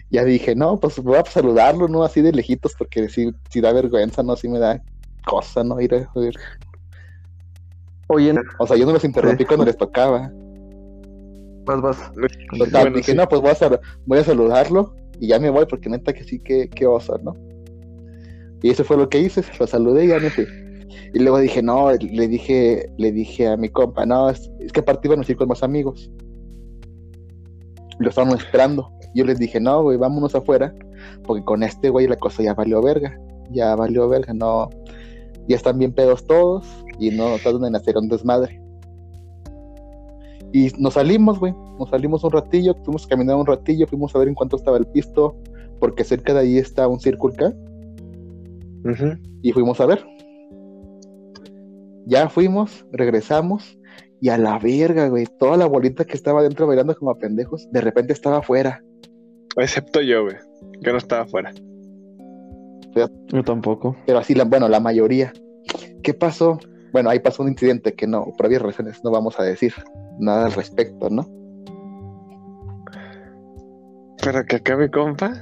[0.09, 2.01] Ya dije, no, pues voy a saludarlo, ¿no?
[2.01, 4.37] Así de lejitos, porque si, si da vergüenza, ¿no?
[4.37, 4.81] Si me da
[5.25, 5.81] cosa, ¿no?
[5.81, 6.33] Ir a ir.
[8.07, 10.31] Oye, O sea, yo no los interrumpí cuando les tocaba.
[11.67, 12.11] Vas, vas.
[12.57, 13.17] Total, Bueno, dije, sí.
[13.17, 16.39] no, pues voy a, voy a saludarlo y ya me voy, porque neta que sí,
[16.39, 17.35] que, que oso, ¿no?
[18.63, 20.45] Y eso fue lo que hice, lo saludé y ya me fui.
[21.13, 24.79] Y luego dije, no, le dije, le dije a mi compa, no, es, es que
[24.79, 26.09] aparte íbamos a ir con más amigos.
[27.99, 28.91] Lo estábamos esperando.
[29.15, 30.73] Yo les dije, no, güey, vámonos afuera,
[31.25, 33.17] porque con este güey la cosa ya valió verga.
[33.51, 34.69] Ya valió verga, no.
[35.47, 36.67] Ya están bien pedos todos
[36.99, 38.61] y no tratan de hacer un desmadre.
[40.53, 41.53] Y nos salimos, güey.
[41.79, 44.77] Nos salimos un ratillo, fuimos a caminar un ratillo, fuimos a ver en cuánto estaba
[44.77, 45.35] el pisto,
[45.79, 47.53] porque cerca de ahí está un Circle K,
[49.41, 50.05] y fuimos a ver.
[52.05, 53.77] Ya fuimos, regresamos,
[54.21, 55.25] y a la verga, güey.
[55.37, 58.83] Toda la bolita que estaba dentro bailando como a pendejos, de repente estaba afuera.
[59.57, 60.35] Excepto yo, güey,
[60.81, 61.53] que no estaba afuera.
[63.27, 63.95] Yo tampoco.
[64.05, 65.33] Pero así, la, bueno, la mayoría.
[66.01, 66.57] ¿Qué pasó?
[66.93, 69.73] Bueno, ahí pasó un incidente que no, por obvias razones no vamos a decir
[70.19, 71.27] nada al respecto, ¿no?
[74.23, 75.33] Pero que acá mi compa,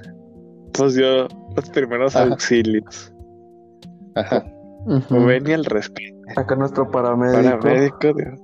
[0.74, 2.26] pues dio los primeros Ajá.
[2.30, 3.14] auxilios.
[4.16, 4.46] Ajá.
[5.10, 6.14] Ven y al rescate.
[6.36, 7.60] Acá nuestro paramédico.
[7.60, 8.40] Paramédico, Dios.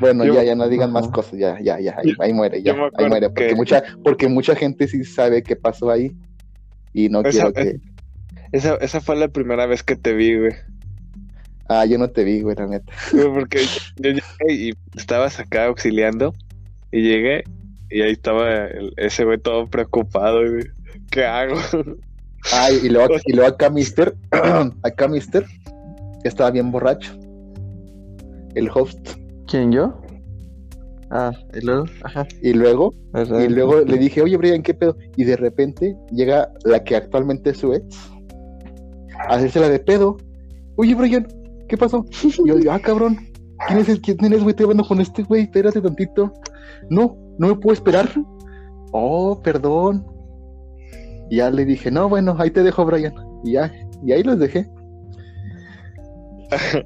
[0.00, 2.74] Bueno, Yo- ya, ya no digan más cosas, ya, ya, ya, ahí, ahí muere, ya,
[2.74, 6.10] Yo ahí muere, porque que- mucha, porque mucha gente sí sabe qué pasó ahí
[6.92, 7.80] y no Esa- quiero que,
[8.52, 10.52] Esa, esa fue la primera vez que te vi, güey.
[11.68, 12.92] Ah, yo no te vi, güey, la neta.
[13.34, 13.64] Porque
[13.96, 16.34] yo llegué y estabas acá auxiliando
[16.92, 17.44] y llegué
[17.90, 20.64] y ahí estaba el- ese güey todo preocupado, güey.
[21.10, 21.56] ¿Qué hago?
[22.52, 24.14] Ah, y luego, y luego acá Mister,
[24.82, 25.44] acá Mister,
[26.24, 27.12] estaba bien borracho,
[28.54, 29.10] el host,
[29.46, 30.00] ¿Quién yo?
[31.10, 32.26] Ah, y luego, ajá.
[32.42, 34.96] y luego, y luego le dije, oye, Brian, ¿qué pedo?
[35.16, 37.96] Y de repente llega la que actualmente es su ex,
[39.28, 40.16] a hacérsela de pedo.
[40.76, 41.28] Oye, Brian,
[41.68, 42.04] ¿qué pasó?
[42.22, 43.16] Y yo digo, ah, cabrón,
[43.66, 44.50] ¿quién es el quién eres, güey?
[44.50, 46.32] Estoy hablando con este güey, espérate tantito.
[46.90, 48.08] No, no me puedo esperar.
[48.92, 50.06] Oh, perdón.
[51.30, 53.14] Y ya le dije, no, bueno, ahí te dejo, Brian.
[53.44, 53.72] Y ya,
[54.04, 54.68] y ahí los dejé.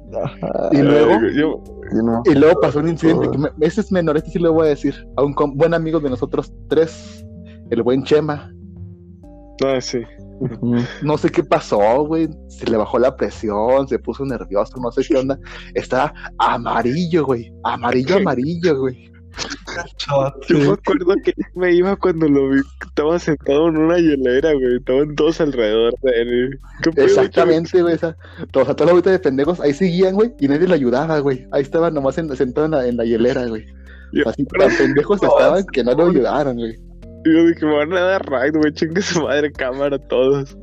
[0.71, 2.21] Y luego, Yo, Y no.
[2.25, 4.69] y luego pasó un incidente, que me- ese es menor, este sí lo voy a
[4.69, 7.25] decir, a un buen amigo de nosotros tres,
[7.69, 8.51] el buen Chema.
[9.61, 9.99] No, sí.
[11.01, 12.29] No sé qué pasó, güey.
[12.47, 15.37] Se le bajó la presión, se puso nervioso, no sé qué onda.
[15.75, 17.51] Estaba amarillo, güey.
[17.63, 19.09] Amarillo, amarillo, güey.
[20.47, 22.61] Yo me acuerdo que me iba cuando lo vi.
[22.85, 24.77] Estaba sentado en una hielera, güey.
[24.77, 26.59] Estaban todos alrededor de él.
[26.83, 27.95] ¿Qué pedo, Exactamente, güey.
[27.95, 28.17] Esa,
[28.55, 31.47] o sea, toda la bolita de pendejos ahí seguían, güey, y nadie le ayudaba, güey.
[31.51, 33.65] Ahí estaba nomás en- sentado en la, en la hielera, güey.
[34.25, 36.75] Así tan pendejos estaban que no lo ayudaron, güey.
[37.25, 38.73] Y yo dije, me van a dar raid, güey.
[38.73, 40.57] Chingue su madre cámara todos.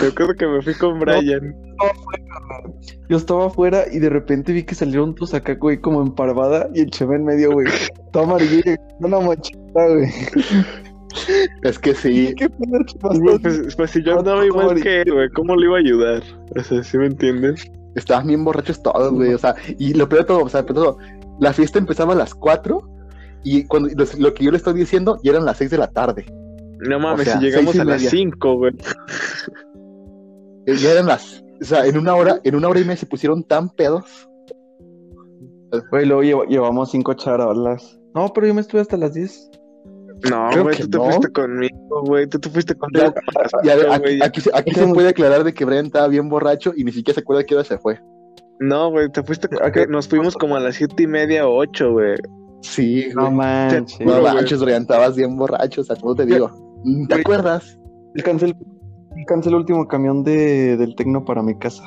[0.00, 1.56] Me acuerdo que me fui con Brian.
[3.08, 6.68] Yo estaba afuera y de repente vi que salieron todos acá, güey, como en parvada
[6.74, 7.66] y el cheve en medio, güey.
[8.12, 10.10] Todo amarillo y una mochila, güey.
[11.62, 12.34] Es que sí.
[12.38, 12.48] ¿Qué?
[12.58, 16.22] Güey, Pues, pues si yo andaba igual que él, güey, ¿cómo le iba a ayudar?
[16.56, 17.70] O sea, ¿sí me entiendes?
[17.94, 19.34] Estaban bien borrachos todos, güey.
[19.34, 20.98] O sea, y lo peor de todo, o sea, pero todo,
[21.40, 22.91] la fiesta empezaba a las 4
[23.44, 25.88] y cuando lo, lo que yo le estoy diciendo ya eran las 6 de la
[25.90, 26.26] tarde.
[26.80, 28.10] No mames, sea, si llegamos y a las media.
[28.10, 28.72] 5, güey.
[30.66, 33.06] Eh, Ya eran las, o sea, en una hora, en una hora y media se
[33.06, 34.28] pusieron tan pedos.
[35.90, 37.98] Güey, luego llevo- llevamos cinco charolas.
[38.14, 39.50] No, pero yo me estuve hasta las 10.
[40.30, 42.26] No, güey, tú te fuiste conmigo, güey.
[42.28, 43.12] Tú te fuiste conmigo.
[43.64, 43.90] ya, güey.
[43.90, 46.92] aquí, aquí, se- aquí se puede aclarar de que Brian estaba bien borracho y ni
[46.92, 47.98] siquiera se acuerda que hora se fue.
[48.60, 49.48] No, güey, te fuiste.
[49.62, 49.86] ¿A qué?
[49.88, 52.16] Nos fuimos como a las siete y media o ocho, güey.
[52.62, 53.34] Sí, No güey.
[53.34, 54.00] manches.
[54.00, 54.34] No güey.
[54.34, 56.48] manches, Brian, estabas bien borracho, o sea, ¿cómo te digo?
[57.08, 57.20] ¿Te Güey.
[57.20, 57.78] acuerdas?
[58.16, 58.56] Alcancé el,
[59.16, 61.84] alcancé el último camión de, del Tecno para mi casa.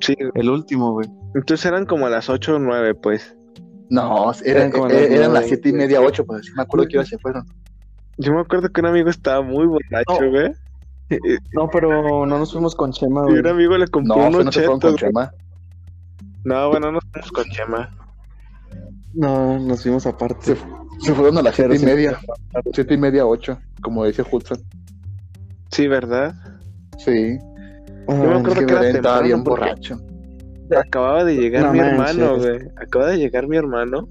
[0.00, 1.08] Sí, El último, güey.
[1.34, 3.36] entonces eran como a las ocho o nueve, pues.
[3.90, 6.52] No, era- Eran como eh, las eran nueve, las siete y media, ocho, pues sí
[6.56, 7.44] me acuerdo que hora se fueron.
[8.18, 10.30] Yo me acuerdo que un amigo estaba muy borracho, No.
[10.30, 10.52] güey.
[11.54, 13.38] No, pero no nos fuimos con Chema, Y güey.
[13.40, 14.70] un amigo le compró No, unos chetos.
[14.70, 14.94] con güey.
[14.96, 15.30] Chema.
[16.44, 17.90] No, bueno, no nos fuimos con Chema.
[19.14, 20.54] No, nos fuimos aparte.
[20.54, 20.56] Se,
[21.00, 22.18] se fueron a las siete y media.
[22.72, 24.58] Siete y media, ocho, como dice Hudson.
[25.70, 26.34] Sí, ¿verdad?
[26.98, 27.38] Sí,
[28.08, 29.98] Yo me acuerdo que que era estaba bien borracho.
[30.76, 32.16] Acababa de llegar No mi manches.
[32.18, 32.58] hermano, güey.
[32.76, 34.08] Acaba de llegar mi hermano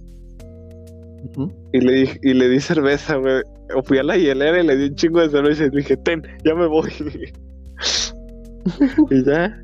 [1.71, 3.41] y le, di, y le di cerveza, güey.
[3.75, 6.21] O fui a la hielera y le di un chingo de cerveza y dije, ten,
[6.43, 6.91] ya me voy.
[9.09, 9.57] y ya.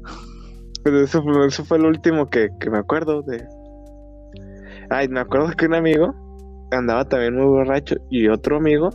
[0.83, 3.43] Pero eso fue, eso fue lo último que, que me acuerdo de.
[4.89, 6.13] Ay, me acuerdo que un amigo
[6.71, 8.89] andaba también muy borracho y otro amigo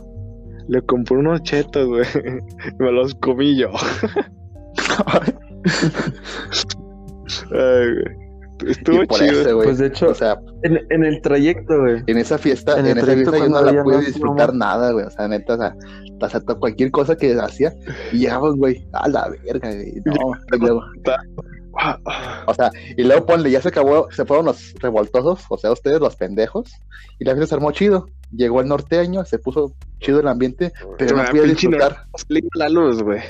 [0.67, 2.05] le compró unos chetos, güey.
[2.79, 3.69] me los comí yo.
[7.51, 8.23] Ay, güey.
[8.67, 9.41] Estuvo y por chido.
[9.41, 9.67] eso, güey.
[9.67, 12.01] Pues de hecho, o sea, en, en el trayecto, güey.
[12.07, 15.05] en esa fiesta, En esa fiesta yo no la pude disfrutar nada, güey.
[15.05, 15.75] O sea, neta, o sea,
[16.21, 17.73] o sea, cualquier cosa que hacía,
[18.11, 20.01] y llegamos, güey, a la verga, güey.
[20.05, 20.13] No,
[20.55, 20.81] y luego.
[22.45, 25.99] O sea, y luego ponle, ya se acabó, se fueron los revoltosos, o sea, ustedes
[25.99, 26.71] los pendejos,
[27.19, 28.07] y la fiesta se armó chido.
[28.31, 32.05] Llegó el norteño, se puso chido el ambiente, pero no pude disfrutar.
[32.29, 33.21] Iba la luz, güey.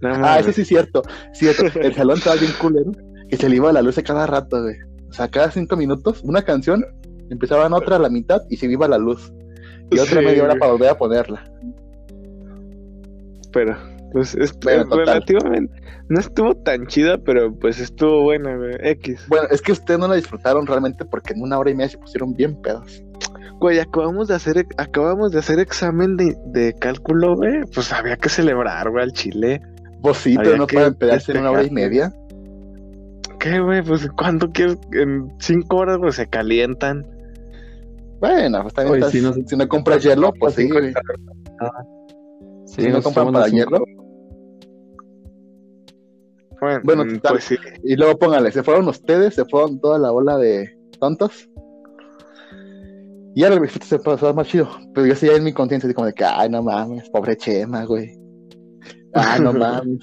[0.00, 1.02] No, Ah, eso sí es cierto.
[1.32, 1.66] Cierto.
[1.78, 2.92] El salón estaba bien culero.
[3.28, 4.76] Que se le iba la luz a cada rato, güey.
[5.08, 6.84] O sea, cada cinco minutos, una canción,
[7.30, 9.32] empezaban otra a la mitad y se iba la luz.
[9.90, 11.44] Y otra Sí, media hora para volver a ponerla.
[13.52, 13.76] Pero,
[14.12, 15.06] pues, es, Bueno, es total.
[15.06, 15.82] relativamente.
[16.08, 18.74] No estuvo tan chida, pero pues estuvo buena, güey.
[18.80, 19.24] X.
[19.28, 21.98] Bueno, es que ustedes no la disfrutaron realmente porque en una hora y media se
[21.98, 23.02] pusieron bien pedos.
[23.60, 27.60] Güey, acabamos de hacer, acabamos de hacer examen de, de cálculo, güey.
[27.74, 29.60] Pues había que celebrar, güey, al chile.
[30.02, 32.12] Pues sí, Había pero no que pueden pedarse en una hora y media.
[33.38, 33.82] ¿Qué, güey?
[33.82, 34.78] Pues, ¿cuánto quieres?
[34.92, 37.06] En cinco horas, güey, se calientan.
[38.18, 40.92] Bueno, pues también Oye, estás- si no- si no compras hielo, pues sí, güey.
[42.66, 43.84] Sí, Si no compran para hielo.
[46.60, 47.32] Bueno, Bueno, mm, total.
[47.32, 47.56] pues sí.
[47.84, 51.48] Y luego póngale, se fueron ustedes, se fueron toda la bola de tontos.
[53.34, 54.68] Y ahora fiesta se pasó más chido.
[54.94, 57.36] Pero yo sí ya en mi conciencia, así como de que, ay, no mames, pobre
[57.36, 58.12] Chema, güey.
[59.14, 60.00] Ah, no mames.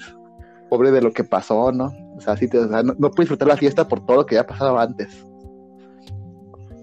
[0.70, 1.92] Pobre de lo que pasó, ¿no?
[2.16, 4.26] O sea, sí te, o sea, no, no pude disfrutar la fiesta por todo lo
[4.26, 5.24] que ya pasado antes.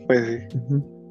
[0.07, 0.57] Pues sí.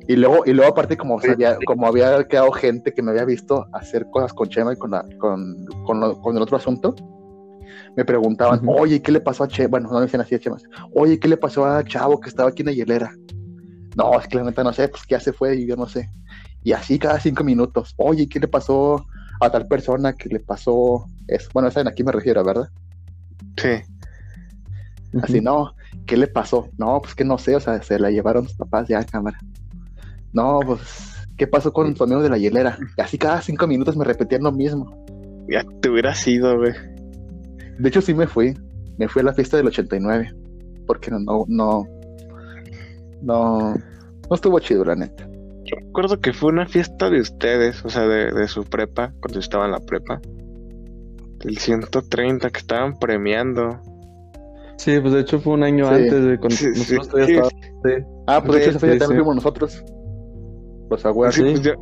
[0.07, 3.67] Y luego, y luego aparte, como, sabía- como había quedado gente que me había visto
[3.73, 6.95] hacer cosas con Chema y con, la- con, con, lo- con el otro asunto,
[7.97, 9.69] me preguntaban, oye, ¿qué le pasó a Chema?
[9.69, 10.57] Bueno, no me decían así a Chema.
[10.95, 13.13] Oye, ¿qué le pasó a Chavo que estaba aquí en la hielera?
[13.97, 15.87] No, es que la neta no sé, pues que ya se fue y yo no
[15.87, 16.11] sé.
[16.65, 19.07] Y así cada cinco minutos, oye, ¿qué le pasó
[19.41, 21.49] a tal persona que le pasó eso?
[21.53, 22.69] Bueno, saben a quién me refiero, ¿verdad?
[23.57, 23.83] Sí.
[25.23, 25.75] Así, no,
[26.07, 26.69] ¿qué le pasó?
[26.77, 29.39] No, pues que no sé, o sea, se la llevaron sus papás ya a cámara.
[30.33, 32.77] No, pues, ¿qué pasó con tu amigo de la hielera?
[32.97, 35.05] Y así cada cinco minutos me repetían lo mismo.
[35.49, 36.73] Ya te hubieras ido, güey.
[37.79, 38.55] De hecho, sí me fui.
[38.99, 40.33] Me fui a la fiesta del 89.
[40.87, 41.87] Porque no, no, no,
[43.23, 45.27] no, no estuvo chido, la neta.
[45.65, 49.35] Yo recuerdo que fue una fiesta de ustedes, o sea, de, de su prepa, cuando
[49.35, 50.21] yo estaba en la prepa.
[51.39, 53.81] Del 130 que estaban premiando.
[54.77, 55.95] Sí, pues de hecho fue un año Sí.
[55.95, 57.91] antes de cuando Sí, sí, nosotros todavía sí, estábamos- sí.
[58.27, 59.07] Ah, pues de hecho, esa también sí.
[59.15, 59.85] fuimos nosotros.
[60.91, 61.35] Los aguas.
[61.35, 61.51] Sí, sí.
[61.51, 61.73] pues yo,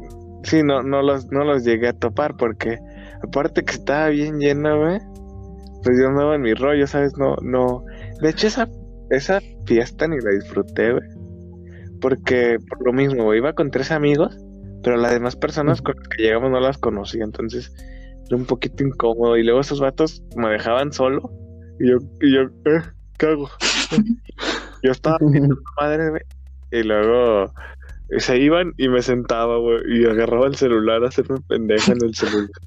[0.44, 2.78] sí, no, no los, no los llegué a topar porque
[3.22, 4.98] aparte que estaba bien lleno, güey.
[5.82, 7.16] Pues yo andaba en mi rollo, ¿sabes?
[7.16, 7.84] No, no.
[8.20, 8.68] De hecho, esa,
[9.10, 11.08] esa fiesta ni la disfruté, güey.
[12.00, 14.36] Porque por lo mismo, güey, iba con tres amigos,
[14.82, 17.72] pero las demás personas con las que llegamos no las conocía, entonces
[18.26, 19.36] era un poquito incómodo.
[19.36, 21.30] Y luego esos vatos me dejaban solo.
[21.80, 22.82] Y yo, y yo, eh,
[23.18, 23.48] ¿qué hago?
[24.82, 25.18] yo estaba
[25.80, 26.22] madre, güey.
[26.70, 27.52] Y luego
[28.18, 32.14] se iban y me sentaba, güey, y agarraba el celular a hacerme pendeja en el
[32.14, 32.50] celular.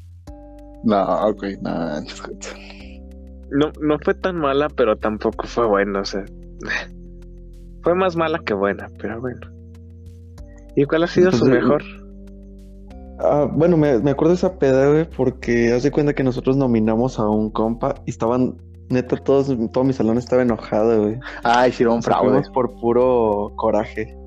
[0.84, 2.00] No, güey, no.
[2.00, 2.06] no,
[3.82, 6.26] no fue tan mala, pero tampoco fue buena, o sea.
[7.84, 9.42] Fue más mala que buena, pero bueno.
[10.76, 11.84] ¿Y cuál ha sido su Entonces, mejor?
[13.20, 16.58] Ah, bueno, me, me acuerdo de esa peda, güey, porque haz de cuenta que nosotros
[16.58, 18.58] nominamos a un compa y estaban,
[18.90, 21.20] neta, todos, todo mi salón estaba enojado, güey.
[21.44, 22.30] Ah, hicieron fraude.
[22.30, 24.18] fuimos por puro coraje.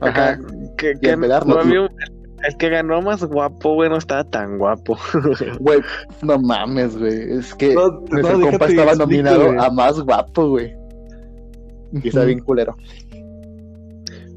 [0.00, 0.30] Ajá.
[0.30, 0.38] Ajá,
[0.78, 1.90] que, que no no- había un-
[2.46, 4.96] el que ganó más guapo, güey, no estaba tan guapo.
[5.60, 5.80] Güey,
[6.22, 7.38] no mames, güey.
[7.38, 10.74] Es que No, nuestro no, compa estaba explico, nominado a más guapo, güey.
[12.02, 12.76] Y está bien culero.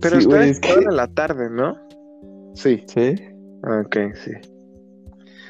[0.01, 1.77] Pero Sí, ustedes es que- en la tarde, ¿no?
[2.55, 2.83] Sí.
[2.87, 3.15] Sí.
[3.63, 4.31] Ok, sí.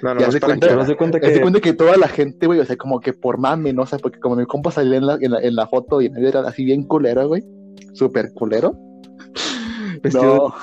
[0.04, 1.96] No, no, Ya se cuenta- que- haz de cuenta Te das que cuenta que toda
[1.98, 3.84] la gente, güey, o sea, como que por mame, ¿no?
[3.84, 6.10] O sea, porque como mi compa salía en la, en la, en la foto y
[6.10, 7.44] nadie era así bien culero, güey.
[7.94, 8.74] Súper culero.
[10.04, 10.54] Vestido no.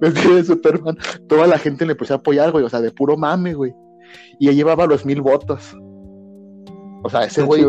[0.00, 0.96] Vestido de Superman.
[1.28, 3.72] Toda la gente le empezó a apoyar, güey, o sea, de puro mame, güey.
[4.38, 5.74] Y ya llevaba los mil votos.
[7.04, 7.62] O sea, ese güey,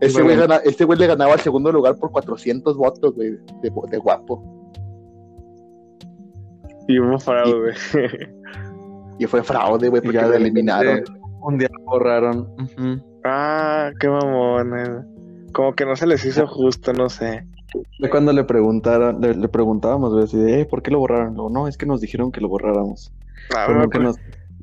[0.00, 3.30] ese, güey gana- este güey le ganaba al segundo lugar por 400 votos, güey,
[3.62, 4.42] de, de guapo.
[6.86, 7.58] Y hubo fraude,
[7.92, 8.28] güey.
[9.18, 11.02] Y fue fraude, güey, porque ya lo eliminaron.
[11.42, 12.48] un día lo borraron.
[13.24, 14.78] Ah, qué mamón.
[14.78, 15.04] eh.
[15.52, 17.46] Como que no se les hizo justo, no sé.
[17.98, 21.34] Fue cuando le preguntaron, le, le preguntábamos, güey, así de, eh, ¿por qué lo borraron?
[21.34, 23.12] No, es que nos dijeron que lo borráramos.
[23.56, 24.16] Ah, me, acuerdo, nos-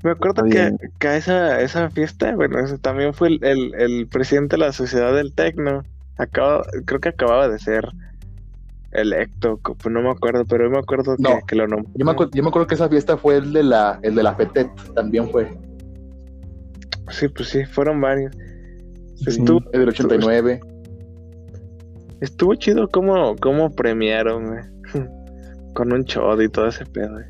[0.03, 4.55] me acuerdo Está que, a esa, esa fiesta, bueno, también fue el, el, el presidente
[4.55, 5.83] de la sociedad del Tecno.
[6.17, 7.89] Acaba, creo que acababa de ser
[8.91, 11.39] electo, pues no me acuerdo, pero yo me acuerdo que, No.
[11.45, 11.91] que lo nombró.
[11.95, 14.23] Yo me, acu- yo me acuerdo que esa fiesta fue el de la, el de
[14.23, 15.49] la FETET, también fue.
[17.11, 18.33] Sí, pues sí, fueron varios.
[19.15, 19.29] Sí.
[19.29, 20.53] Estuvo, El del 89.
[20.53, 20.74] estuvo
[22.57, 24.63] chido cómo, cómo premiaron, güey.
[25.73, 27.25] Con un chod y todo ese pedo, güey.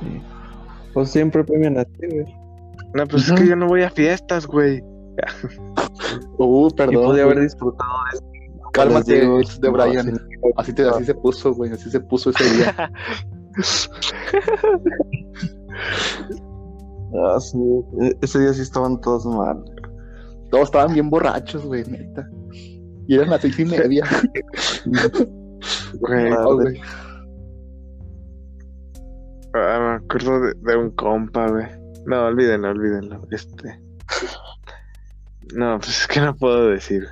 [0.00, 0.20] Sí.
[0.92, 2.26] Pues siempre premian así, güey.
[2.94, 4.82] No, pues es que yo no voy a fiestas, güey.
[6.38, 7.04] Uh, Y perdón.
[7.04, 8.70] podía haber disfrutado de eso.
[8.72, 10.08] Cálmate, digo, de no, Brian.
[10.08, 10.18] así-
[10.56, 11.72] Así, te, así se puso, güey.
[11.72, 12.90] Así se puso ese día.
[17.12, 17.58] Ah, sí,
[18.02, 19.64] e- Ese día sí estaban todos mal.
[20.50, 22.28] Todos estaban bien borrachos, güey, neta.
[23.06, 24.04] Y eran las seis y media.
[25.94, 26.80] Güey, Oh, güey.
[29.54, 31.66] ah, me acuerdo de, de un compa, güey.
[32.06, 33.26] No, olvídenlo, olvídenlo.
[33.30, 33.80] Este.
[35.54, 37.06] No, pues es que no puedo decir.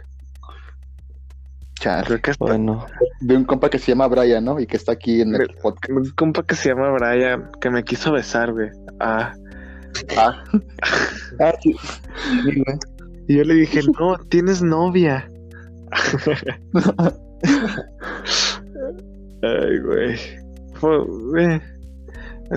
[1.81, 2.07] Chale.
[2.07, 2.87] Creo que hasta Bueno,
[3.20, 4.59] De un compa que se llama Brian, ¿no?
[4.59, 5.90] Y que está aquí en el podcast.
[5.90, 8.70] un compa que se llama Brian, que me quiso besar, güey.
[9.01, 9.35] Ah,
[10.16, 10.44] Ah,
[11.40, 11.74] ah, sí.
[12.44, 12.79] Sí, güey.
[13.27, 15.31] y yo le dije, no, tienes novia.
[19.42, 20.16] Ay, güey.
[20.74, 21.61] Fue, güey.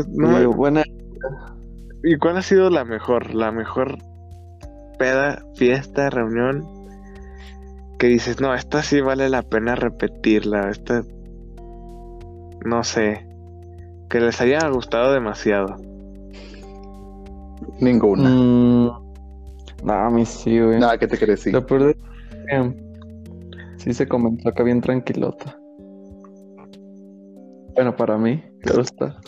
[0.10, 0.84] No Sí, buena.
[2.04, 3.34] ¿Y cuál ha sido la mejor?
[3.36, 3.98] La mejor
[4.98, 6.66] peda, fiesta, reunión.
[8.00, 10.70] Que dices, no, esta sí vale la pena repetirla.
[10.70, 11.04] Esta.
[12.66, 13.28] No sé.
[14.10, 15.78] Que les haya gustado demasiado.
[17.80, 18.30] ninguna.
[18.30, 18.92] Mm,
[19.84, 20.80] no, a mí sí, güey.
[20.80, 21.42] Nada, ¿qué te crees?
[21.42, 21.52] Sí.
[21.52, 22.91] Lo peor de que
[23.82, 25.58] sí se comenzó acá bien tranquilota.
[27.76, 29.20] Bueno, para mí, claro está.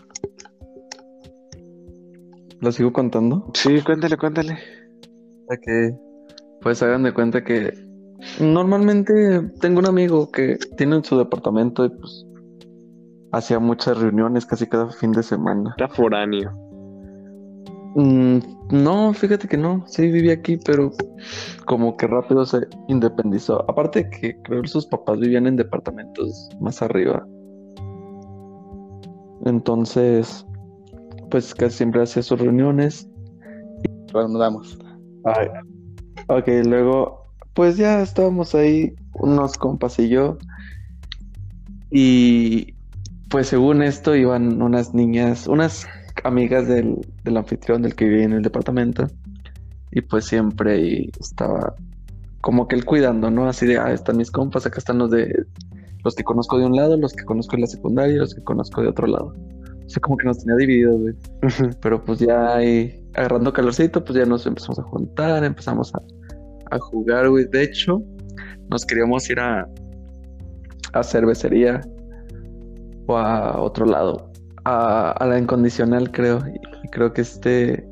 [2.59, 3.49] ¿Lo sigo contando?
[3.55, 4.57] Sí, cuéntale, cuéntale.
[5.47, 5.97] Para que
[6.61, 7.73] pues hagan de cuenta que
[8.39, 12.25] normalmente tengo un amigo que tiene en su departamento y pues
[13.31, 15.73] hacía muchas reuniones casi cada fin de semana.
[15.77, 16.51] Era foráneo.
[17.95, 18.39] Mm,
[18.71, 20.91] no, fíjate que no, sí vivía aquí, pero
[21.65, 23.69] como que rápido se independizó.
[23.69, 27.25] Aparte que creo que sus papás vivían en departamentos más arriba.
[29.45, 30.45] Entonces,
[31.29, 33.07] pues casi siempre hacía sus reuniones.
[34.11, 34.79] Bueno, nos damos.
[35.25, 35.47] Ay,
[36.27, 40.37] ok, luego, pues ya estábamos ahí, unos compas y yo.
[41.91, 42.73] Y
[43.29, 45.87] pues según esto iban unas niñas, unas
[46.23, 49.07] amigas del, del anfitrión del que vivía en el departamento.
[49.91, 51.75] Y pues siempre ahí estaba
[52.41, 53.47] como que él cuidando, ¿no?
[53.47, 55.45] Así de, ah, están mis compas, acá están los de
[56.03, 58.81] los que conozco de un lado, los que conozco en la secundaria, los que conozco
[58.81, 59.33] de otro lado.
[59.85, 61.15] O sea, como que nos tenía divididos, güey.
[61.81, 66.01] Pero pues ya ahí agarrando calorcito, pues ya nos empezamos a juntar, empezamos a,
[66.75, 67.45] a jugar, güey.
[67.45, 68.01] De hecho,
[68.69, 69.67] nos queríamos ir a,
[70.91, 71.81] a cervecería
[73.07, 74.31] o a otro lado,
[74.65, 76.39] a, a la incondicional, creo.
[76.83, 77.85] Y, creo que este,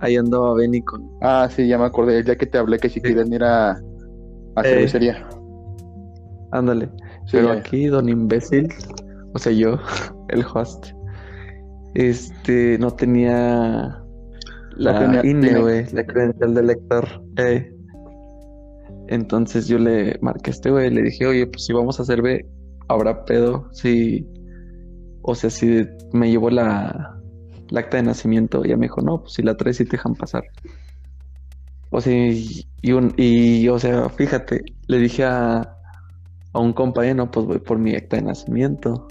[0.00, 1.10] ahí andaba Benny con...
[1.22, 2.18] Ah, sí, ya me acordé.
[2.18, 3.72] El día que te hablé que si quieren ir a,
[4.56, 5.26] a Eh, cervecería.
[6.52, 6.90] Ándale.
[7.26, 7.54] Sí, Pero ya.
[7.54, 8.68] aquí, don imbécil,
[9.34, 9.78] o sea, yo,
[10.28, 10.86] el host,
[11.94, 14.02] este, no tenía
[14.76, 15.60] la No tenía INE, INE.
[15.60, 17.08] güey, la credencial de lector.
[17.38, 17.72] Eh,
[19.08, 22.22] Entonces yo le marqué a este güey, le dije, oye, pues si vamos a hacer
[22.22, 22.44] B,
[22.88, 24.26] habrá pedo, si,
[25.26, 27.18] o sea, si me llevo la,
[27.70, 29.96] la acta de nacimiento, y ella me dijo, no, pues si la traes sí te
[29.96, 30.44] dejan pasar.
[31.90, 32.12] O sea,
[32.82, 35.60] y, un, y, o sea, fíjate, le dije a,
[36.52, 39.06] a un compañero, no, pues voy por mi acta de nacimiento,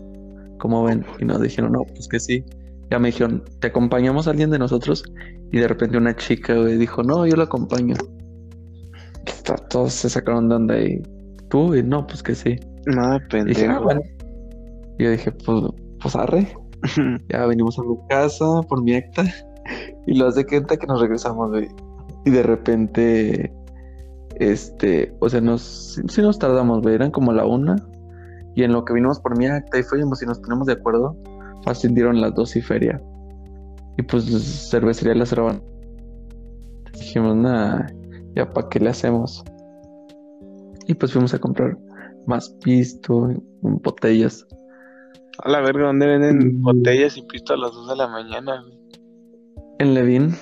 [0.59, 1.05] como ven?
[1.19, 2.43] Y nos dijeron, no, pues que sí.
[2.91, 5.03] Ya me dijeron, ¿te acompañamos a alguien de nosotros?
[5.51, 7.95] Y de repente una chica, güey, dijo, no, yo la acompaño.
[9.45, 11.01] To- Todos se sacaron de onda y
[11.49, 12.55] tú, y no, pues que sí.
[12.85, 13.83] Nada, Y dije, ah, pendejo.
[13.83, 14.01] bueno.
[14.97, 15.63] Y yo dije, pues,
[16.05, 16.47] pues arre.
[17.29, 19.23] Ya venimos a mi casa por mi acta.
[20.05, 21.67] Y lo hace cuenta que nos regresamos, güey.
[22.25, 23.51] Y de repente,
[24.35, 26.93] este, o sea, nos, sí nos tardamos, güey.
[26.93, 27.75] Eran como la una.
[28.53, 31.17] Y en lo que vinimos por mi acta y fuimos y nos ponemos de acuerdo,
[31.63, 33.01] fácil dieron las dos y feria.
[33.97, 34.25] Y pues
[34.69, 35.63] cervecería la cerraban.
[36.93, 37.87] Dijimos, nada,
[38.35, 39.43] ya para qué le hacemos.
[40.85, 41.75] Y pues fuimos a comprar
[42.27, 43.27] más pisto,
[43.61, 44.45] botellas.
[45.43, 46.61] A la verga, ¿dónde venden Mm.
[46.63, 48.61] botellas y pisto a las 2 de la mañana?
[48.61, 48.79] güey?
[49.79, 50.35] En Levin,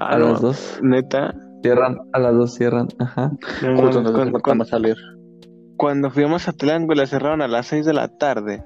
[0.00, 0.78] Ah, a no, las dos.
[0.82, 1.34] Neta.
[1.62, 3.32] Cierran, a las dos cierran, ajá.
[3.62, 4.96] No, Justo donde cuando, a salir.
[5.76, 8.62] cuando fuimos a Tlán, güey, la cerraron a las 6 de la tarde.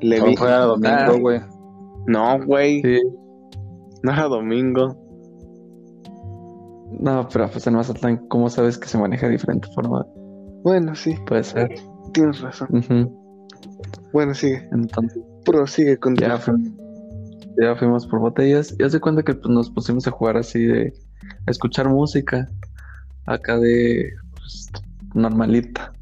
[0.00, 0.30] Le vi.
[0.34, 1.12] No, fue a domingo, Ah.
[1.20, 1.40] güey.
[2.06, 2.80] No, güey.
[2.82, 3.00] Sí.
[4.02, 4.96] No era domingo.
[7.00, 10.06] No, pero pues en Mazatlán, ¿cómo sabes que se maneja de diferente forma?
[10.64, 11.74] Bueno, sí, Puede ser.
[12.12, 12.68] tienes razón.
[12.72, 13.27] Ujú.
[14.12, 14.68] Bueno, sigue.
[14.72, 16.56] Entonces, Prosigue con ya, fu-
[17.60, 18.74] ya fuimos por botellas.
[18.78, 20.92] Y hace cuenta que pues, nos pusimos a jugar así de.
[21.46, 22.48] a escuchar música.
[23.26, 24.10] Acá de.
[24.34, 24.68] pues,
[25.14, 25.92] normalita.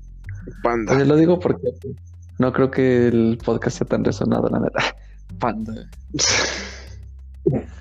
[0.62, 0.94] panda.
[0.96, 1.94] Sea, lo digo porque pues,
[2.38, 4.80] no creo que el podcast sea tan resonado, la neta.
[5.38, 5.74] Panda.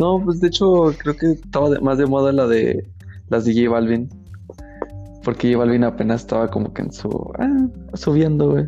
[0.00, 2.88] No, pues de hecho creo que estaba de- más de moda la de
[3.28, 4.08] las de J Balvin.
[5.24, 7.08] Porque J Balvin apenas estaba como que en su...
[7.38, 8.66] ah, subiendo, güey.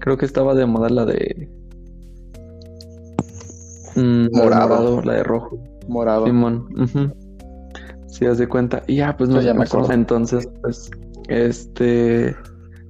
[0.00, 1.48] Creo que estaba de moda la de...
[3.96, 5.02] mm, de Morado.
[5.02, 5.58] la de rojo.
[5.88, 6.26] Morado.
[6.26, 6.68] Simón.
[8.06, 8.82] Sí, haz de cuenta.
[8.86, 9.94] Y ya, pues no ya me acordé.
[9.94, 10.90] Entonces, pues,
[11.28, 12.36] este...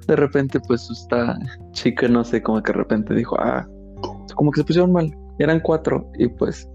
[0.06, 1.38] De repente, pues, esta
[1.70, 3.66] chica, no sé, como que de repente dijo, ah,
[4.34, 5.16] como que se pusieron mal.
[5.38, 6.10] Eran cuatro.
[6.18, 6.68] Y pues,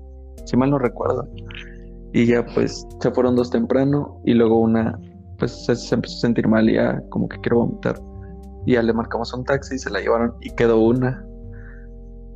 [0.46, 1.28] si mal no recuerdo.
[2.14, 4.22] Y ya, pues, se fueron dos temprano.
[4.26, 4.98] Y luego una,
[5.38, 8.00] pues, se, empezó a sentir mal y ya, como que quiero vomitar.
[8.66, 10.34] Y ya le marcamos un taxi y se la llevaron.
[10.42, 11.26] Y quedó una.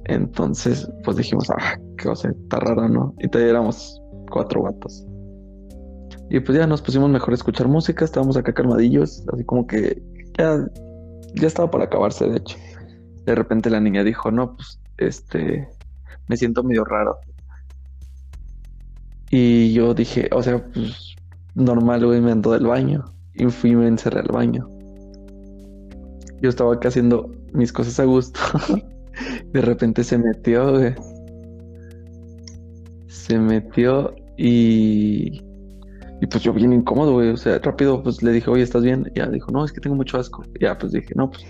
[0.05, 3.13] Entonces, pues dijimos, ah, qué cosa, está raro, ¿no?
[3.19, 5.05] Y todavía éramos cuatro gatos.
[6.29, 10.01] Y pues ya nos pusimos mejor a escuchar música, estábamos acá calmadillos, así como que
[10.37, 10.65] ya,
[11.35, 12.57] ya estaba para acabarse, de hecho.
[13.25, 15.67] De repente la niña dijo, no, pues, este,
[16.27, 17.17] me siento medio raro.
[19.29, 21.10] Y yo dije, o sea, pues,
[21.55, 23.05] normal, güey, me ando del baño.
[23.33, 24.67] Y fui y me encerré al baño.
[26.41, 28.39] Yo estaba acá haciendo mis cosas a gusto.
[29.53, 30.95] De repente se metió, güey.
[33.07, 35.41] Se metió y...
[36.21, 37.29] Y pues yo bien incómodo, güey.
[37.29, 39.11] O sea, rápido pues le dije, oye, ¿estás bien?
[39.15, 40.43] Y ya dijo, no, es que tengo mucho asco.
[40.59, 41.43] Ya pues dije, no, pues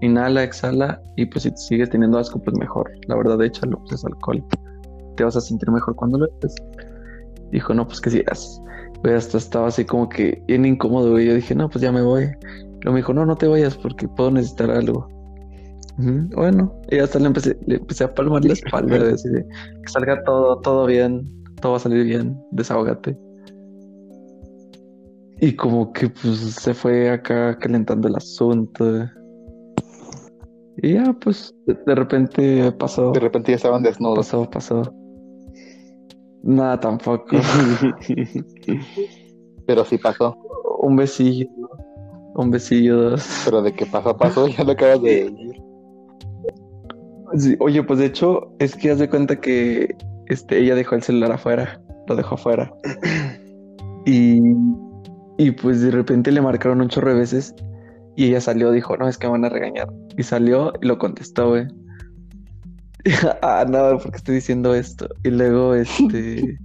[0.00, 1.02] inhala, exhala.
[1.16, 2.90] Y pues si sigues teniendo asco, pues mejor.
[3.08, 4.44] La verdad, échalo, pues es alcohol.
[5.16, 6.54] Te vas a sentir mejor cuando lo eches.
[7.50, 8.60] Dijo, no, pues que si haces.
[9.02, 11.26] Güey, hasta estaba así como que bien incómodo, güey.
[11.26, 12.26] Yo dije, no, pues ya me voy.
[12.80, 15.08] Luego me dijo, no, no te vayas porque puedo necesitar algo.
[16.00, 19.88] Bueno, y hasta le empecé, le empecé a palmar la espalda, güey, así de que
[19.88, 21.28] salga todo, todo bien,
[21.60, 23.18] todo va a salir bien, desahógate.
[25.40, 29.08] Y como que pues se fue acá calentando el asunto.
[30.80, 34.18] Y ya, pues, de repente pasó, De repente ya estaban desnudos.
[34.18, 34.94] pasó, pasó.
[36.42, 37.36] Nada, tampoco.
[39.66, 40.36] Pero sí pasó.
[40.80, 41.46] Un besillo,
[42.34, 43.42] un besillo, dos.
[43.44, 45.62] Pero de que pasó, pasó, ya lo acabas de decir.
[47.36, 49.94] Sí, oye, pues de hecho, es que haz de cuenta que
[50.26, 52.72] este, ella dejó el celular afuera, lo dejó afuera.
[54.06, 54.40] Y,
[55.36, 57.54] y pues de repente le marcaron un chorro de veces
[58.16, 59.88] y ella salió, dijo, no, es que me van a regañar.
[60.16, 61.66] Y salió y lo contestó, güey.
[63.42, 65.08] ah, no, ¿por qué estoy diciendo esto?
[65.24, 66.58] Y luego, este,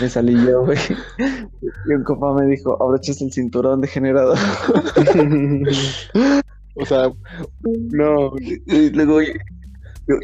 [0.00, 0.78] me salí yo, güey.
[1.18, 4.38] Y un compa me dijo, abrochas el cinturón de generador.
[6.80, 7.10] O sea,
[7.90, 9.20] no, Y luego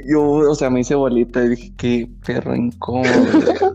[0.06, 3.08] yo, o sea, me hice bolita y dije, qué perro incómodo.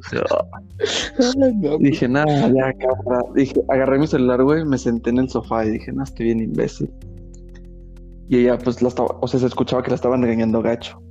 [1.35, 3.21] No, dije, nada, ya, cabra.
[3.35, 6.39] Dije, agarré mi celular, güey, me senté en el sofá y dije, no, estoy bien
[6.39, 6.89] imbécil.
[8.29, 11.01] Y ella, pues, la estaba, o sea, se escuchaba que la estaban regañando gacho.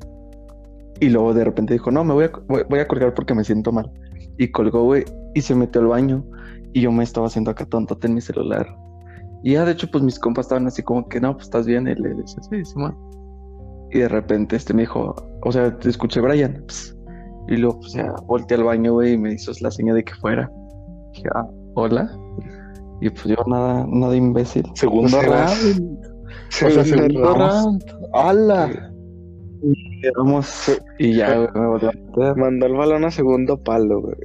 [1.00, 3.44] Y luego de repente dijo, no, me voy a, voy, voy a colgar porque me
[3.44, 3.90] siento mal.
[4.36, 6.24] Y colgó, güey, y se metió al baño.
[6.72, 8.66] Y yo me estaba haciendo acá tonto en mi celular.
[9.42, 11.86] Y ya, de hecho, pues mis compas estaban así como que, no, pues estás bien.
[11.86, 12.96] Y le decía, sí, sí, man.
[13.90, 16.64] Y de repente este me dijo, o sea, te escuché Brian.
[16.66, 16.96] Ps.
[17.48, 20.14] Y luego, pues ya, volteé al baño, güey, y me hizo la señal de que
[20.14, 20.50] fuera.
[21.14, 22.10] Dije, ah, hola.
[23.00, 24.64] Y pues yo nada, nada imbécil.
[24.74, 25.98] Segundo round.
[26.50, 27.84] Segundo round.
[28.12, 28.92] ¡Hala!
[29.62, 32.36] Llegamos y ya, güey, me a meter.
[32.36, 34.16] Mandó el balón a segundo palo, güey.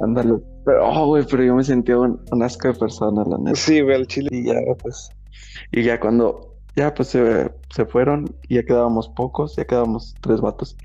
[0.00, 0.34] Ándale.
[0.64, 3.54] Pero, oh, güey, pero yo me sentía un, un asco de persona, la neta.
[3.54, 4.28] Sí, güey, el chile.
[4.32, 5.10] Y ya, pues.
[5.72, 10.40] Y ya cuando, ya, pues se, se fueron y ya quedábamos pocos, ya quedábamos tres
[10.40, 10.76] vatos.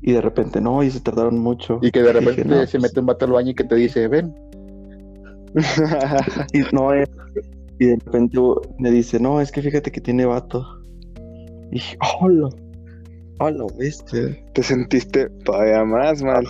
[0.00, 1.78] Y de repente, no, y se tardaron mucho.
[1.80, 3.64] Y que de Dije, repente no, se pues, mete un vato al baño y que
[3.64, 4.34] te dice, ven.
[6.52, 7.08] Y, no, eh,
[7.78, 8.38] y de repente
[8.78, 10.81] me dice, no, es que fíjate que tiene vato.
[11.72, 12.48] Y dije, hola,
[13.40, 14.38] hola, bestia.
[14.52, 16.44] Te sentiste todavía más mal.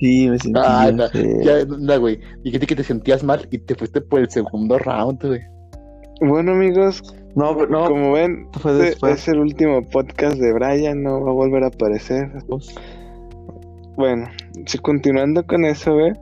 [0.00, 0.58] Sí, me sentí.
[0.62, 1.04] Ah, no,
[1.42, 2.18] ya, no, güey.
[2.44, 5.40] Dijiste que te sentías mal y te fuiste por el segundo round, güey.
[6.20, 7.02] Bueno, amigos,
[7.34, 9.14] No, pero no, como ven, fue este después.
[9.14, 12.30] es el último podcast de Brian, no va a volver a aparecer.
[13.96, 14.26] Bueno,
[14.66, 16.12] si continuando con eso, güey,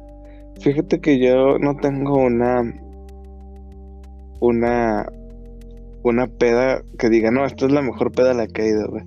[0.61, 2.63] fíjate que yo no tengo una
[4.41, 5.07] una
[6.05, 8.89] una peda que diga, no, esta es la mejor peda a la que he ido,
[8.89, 9.05] güey.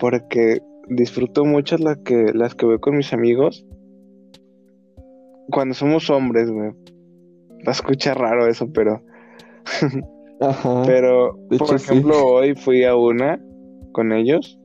[0.00, 3.64] Porque disfruto mucho la que, las que voy con mis amigos
[5.50, 6.70] cuando somos hombres, güey.
[7.66, 9.02] Va a escuchar raro eso, pero
[10.40, 10.82] Ajá.
[10.86, 11.84] pero, por hecho, sí.
[11.92, 13.40] ejemplo, hoy fui a una
[13.92, 14.58] con ellos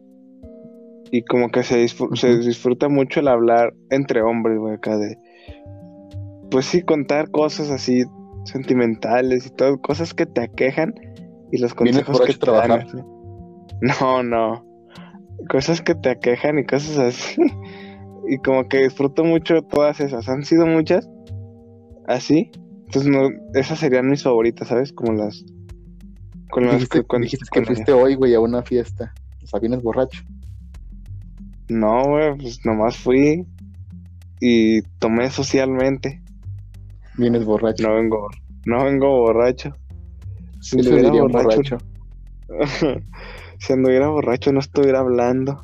[1.12, 5.18] y como que se, disfr- se disfruta mucho el hablar entre hombres, güey, acá de...
[6.51, 8.03] Pues sí, contar cosas así
[8.45, 10.93] sentimentales y todo, cosas que te aquejan
[11.52, 12.72] y los ¿Vienes consejos que te dan.
[12.72, 12.97] así.
[13.82, 14.66] No, no.
[15.50, 17.41] Cosas que te aquejan y cosas así.
[18.28, 20.28] y como que disfruto mucho todas esas.
[20.30, 21.10] Han sido muchas
[22.08, 22.52] así.
[22.86, 24.91] Entonces, no, esas serían mis favoritas, ¿sabes?
[24.93, 25.45] Como las...
[26.50, 29.14] Con las Dijiste, que, con- dijiste que fuiste hoy, güey, a una fiesta.
[29.43, 30.24] O sea, vienes borracho.
[31.70, 33.45] No, güey, pues nomás fui
[34.39, 36.22] y tomé socialmente.
[37.18, 37.88] Vienes borracho.
[37.88, 38.28] No vengo,
[38.66, 39.74] no vengo borracho.
[40.60, 41.78] Si Eso anduviera borracho,
[42.47, 42.99] borracho.
[43.60, 45.64] si anduviera borracho no estuviera hablando.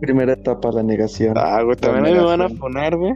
[0.00, 1.34] Primera etapa, la negación.
[1.36, 3.12] Ah, güey, también ahí me van a poner, güey.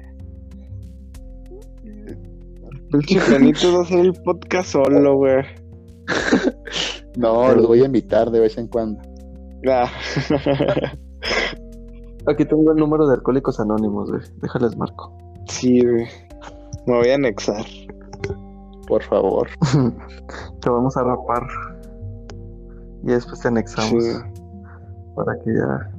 [3.39, 5.45] Pinche va a hacer el podcast solo, güey.
[7.17, 9.01] No, los voy a invitar de vez en cuando.
[9.69, 9.91] Ah.
[12.29, 14.23] Aquí tengo el número de Alcohólicos Anónimos, güey.
[14.41, 15.19] Déjales marco.
[15.49, 16.07] sí, güey.
[16.87, 17.65] Me voy a anexar.
[18.89, 19.49] Por favor.
[20.61, 21.43] te vamos a rapar.
[23.05, 24.13] Y después te anexamos Sí,
[25.15, 25.91] para que ya.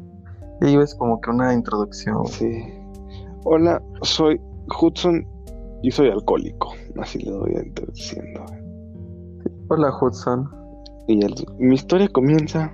[0.61, 2.25] Ya lleves como que una introducción.
[2.27, 2.63] sí.
[3.45, 4.41] Hola, soy
[4.81, 5.25] Hudson
[5.81, 6.73] y soy alcohólico.
[6.99, 8.59] Así le doy introduciendo, güey.
[9.69, 10.49] Hola, Hudson.
[11.07, 12.73] Y el- mi historia comienza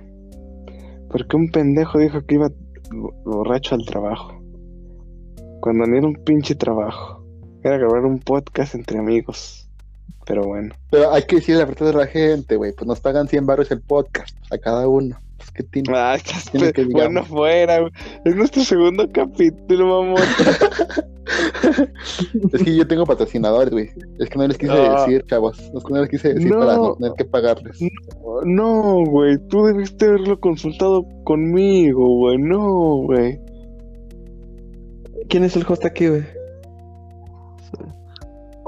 [1.10, 2.48] porque un pendejo dijo que iba
[2.90, 4.32] bo- borracho al trabajo.
[5.60, 7.22] Cuando ni era un pinche trabajo.
[7.62, 9.65] Era grabar un podcast entre amigos.
[10.26, 10.74] Pero bueno.
[10.90, 12.72] Pero hay que decirle la verdad a la gente, güey.
[12.72, 15.16] Pues nos pagan 100 baros el podcast a cada uno.
[15.38, 15.92] Pues que tiene.
[15.96, 17.12] Ah, estás Tiene que digamos.
[17.12, 17.80] bueno fuera.
[17.80, 17.92] güey.
[18.24, 20.22] Es nuestro segundo capítulo, mamón.
[22.52, 23.90] Es que yo tengo patrocinadores, güey.
[24.20, 25.00] Es que no les quise Ah.
[25.04, 25.58] decir, chavos.
[25.58, 26.60] Es que no les quise decir No.
[26.60, 27.78] para no tener que pagarles.
[28.44, 29.36] No, güey.
[29.48, 32.38] Tú debiste haberlo consultado conmigo, güey.
[32.38, 33.40] No, güey.
[35.28, 36.22] ¿Quién es el host aquí, güey?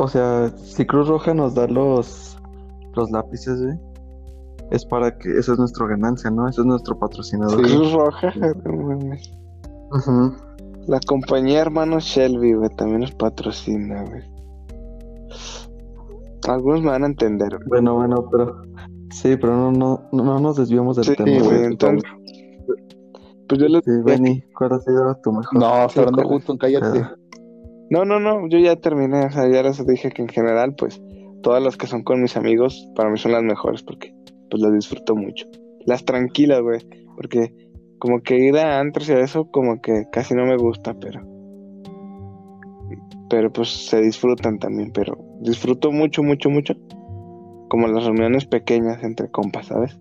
[0.01, 2.39] O sea, si Cruz Roja nos da los,
[2.95, 3.77] los lápices, güey,
[4.71, 6.49] es para que eso es nuestra ganancia, ¿no?
[6.49, 7.61] Eso es nuestro patrocinador.
[7.61, 8.33] Cruz Roja.
[8.65, 9.33] mames.
[9.91, 10.33] Ujú.
[10.87, 14.23] La compañía hermano Shelby, güey, también nos patrocina, güey.
[16.47, 17.69] Algunos me van a entender, güey.
[17.69, 18.63] Bueno, bueno, pero.
[19.11, 21.65] Sí, pero no, no, no, no nos desviamos del Sí, tema, güey, güey.
[21.65, 22.11] entonces.
[23.49, 23.83] Pues yo les.
[23.85, 25.59] Sí, Benny, ¿cuál ha sido tu mejor?
[25.59, 26.27] No, ¿cuál?
[26.27, 27.01] Hudson, cállate.
[27.01, 27.15] Ah.
[27.91, 29.27] No, no, no, yo ya terminé.
[29.27, 31.01] O sea, ya les dije que en general, pues,
[31.43, 34.15] todas las que son con mis amigos, para mí son las mejores porque,
[34.51, 35.47] pues, las disfruto mucho.
[35.87, 36.81] Las tranquilas, güey,
[37.17, 37.53] porque
[37.99, 41.21] como que ir a antros y a eso, como que casi no me gusta, pero.
[43.31, 46.75] Pero pues se disfrutan también, pero disfruto mucho, mucho, mucho.
[47.69, 49.99] Como las reuniones pequeñas entre compas, ¿sabes?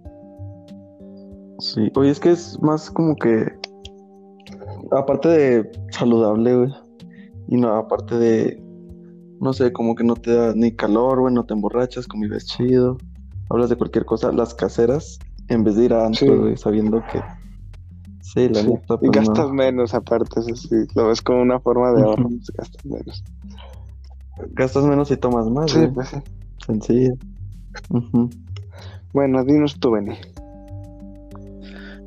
[1.59, 3.45] Sí, oye, es que es más como que.
[4.91, 6.86] Aparte de saludable, güey.
[7.47, 8.61] Y no, aparte de.
[9.39, 12.97] No sé, como que no te da ni calor, güey, no te emborrachas, convives chido.
[13.49, 16.33] Hablas de cualquier cosa, las caseras, en vez de ir a antro, Sí.
[16.35, 17.21] güey, sabiendo que.
[18.21, 19.53] Sí, la Sí, neta, Y pues gastas no.
[19.53, 23.23] menos aparte, eso sí, lo ves como una forma de ahorro, pues, gastas menos.
[24.53, 25.91] gastas menos y tomas más, Sí, güey.
[25.93, 26.17] pues sí.
[26.65, 27.13] Sencillo.
[29.13, 30.15] Bueno, dinos tú, Benny.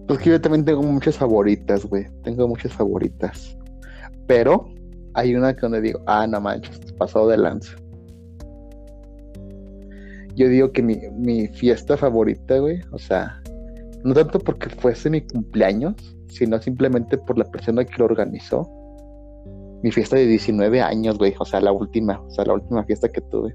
[0.07, 2.07] Pues que yo también tengo muchas favoritas, güey.
[2.25, 3.57] Tengo muchas favoritas.
[4.27, 4.69] Pero
[5.15, 7.77] hay una que donde digo, ah, no manches, pasado de lanza.
[10.35, 13.41] Yo digo que mi, mi fiesta favorita, güey, o sea,
[14.05, 15.95] no tanto porque fuese mi cumpleaños,
[16.29, 18.69] sino simplemente por la persona que lo organizó.
[19.83, 23.09] Mi fiesta de 19 años, güey, o sea, la última, o sea, la última fiesta
[23.09, 23.53] que tuve.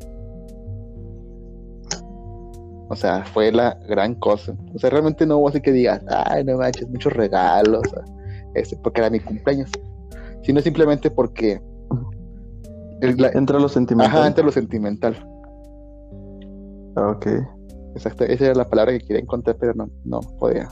[2.88, 4.56] O sea, fue la gran cosa.
[4.74, 8.04] O sea, realmente no hubo así que digas, ay, no manches, muchos regalos, o
[8.56, 9.72] este, porque era mi cumpleaños.
[10.46, 11.60] Sino simplemente porque.
[13.02, 14.16] el- la- Entra lo sentimental.
[14.18, 15.16] ajá, entre lo sentimental.
[16.96, 17.28] Ok.
[17.96, 20.68] Exacto, esa era la palabra que quería encontrar, pero no, no podía.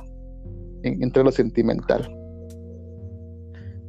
[0.84, 2.10] En- entre lo sentimental.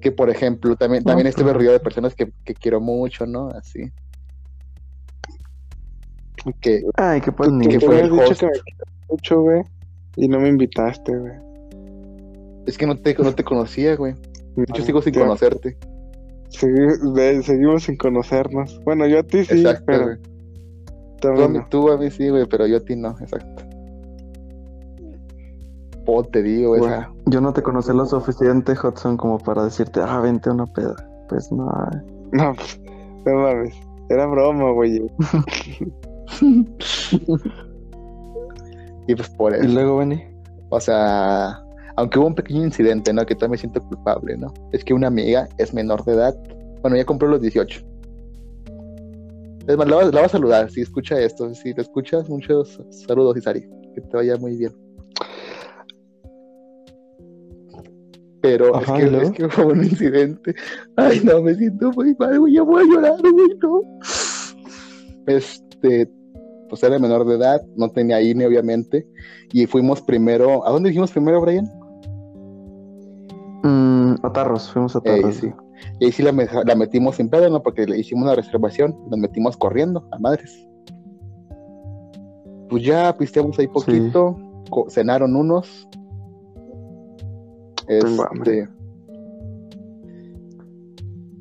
[0.01, 1.59] Que por ejemplo, también, también estuve claro.
[1.59, 3.49] rodeado de personas que, que quiero mucho, ¿no?
[3.49, 3.91] Así.
[6.61, 7.87] Que, Ay, qué que bonito.
[7.87, 8.41] fue me el has dicho host.
[8.41, 8.53] que me
[9.09, 9.63] mucho, güey.
[10.17, 11.33] Y no me invitaste, güey.
[12.67, 14.15] es que no te, no te conocía, güey.
[14.57, 15.77] De hecho, sigo sin conocerte.
[16.61, 18.81] de- seguimos sin conocernos.
[18.85, 20.17] Bueno, yo a ti sí, Exacto, pero
[21.21, 21.67] tú no.
[21.69, 23.65] tú a mí sí, güey, pero yo a ti no, exacto.
[26.05, 27.11] Po, te digo, esa.
[27.27, 30.95] Yo no te conocí lo suficiente, Hudson, como para decirte, ah, vente a una peda.
[31.29, 31.67] Pues no.
[32.33, 32.79] No, pues,
[33.27, 33.75] no mames.
[34.11, 35.01] Era broma, güey.
[39.07, 39.69] Y pues por Y eso.
[39.69, 40.23] luego, Benny.
[40.71, 41.63] O sea,
[41.97, 43.25] aunque hubo un pequeño incidente, ¿no?
[43.25, 44.53] Que todavía me siento culpable, ¿no?
[44.73, 46.37] Es que una amiga es menor de edad.
[46.83, 47.81] Bueno, ya compró los 18.
[49.67, 51.55] Es más, la va, la va a saludar si escucha esto.
[51.55, 53.63] Si te escuchas, muchos saludos, Isari.
[53.95, 54.73] Que te vaya muy bien.
[58.43, 60.55] Pero Ajá, ¿y es, que, es que hubo un incidente.
[60.97, 62.55] Ay, no, me siento muy mal, güey.
[62.55, 63.81] Ya voy a llorar, güey, no.
[65.27, 66.11] Este,
[66.69, 69.07] pues era menor de edad, no tenía INE, obviamente.
[69.51, 70.67] Y fuimos primero.
[70.67, 71.65] ¿A dónde dijimos primero, Brian?
[74.25, 75.37] A Tarros, fuimos a Tarros.
[75.37, 75.53] sí.
[76.01, 77.63] Y ahí sí la, me- la metimos sin pedo, ¿no?
[77.63, 80.67] Porque le hicimos una reservación, nos metimos corriendo a madres.
[82.71, 84.37] Pues ya pisteamos ahí poquito,
[84.89, 85.89] cenaron unos.
[87.87, 88.69] Este.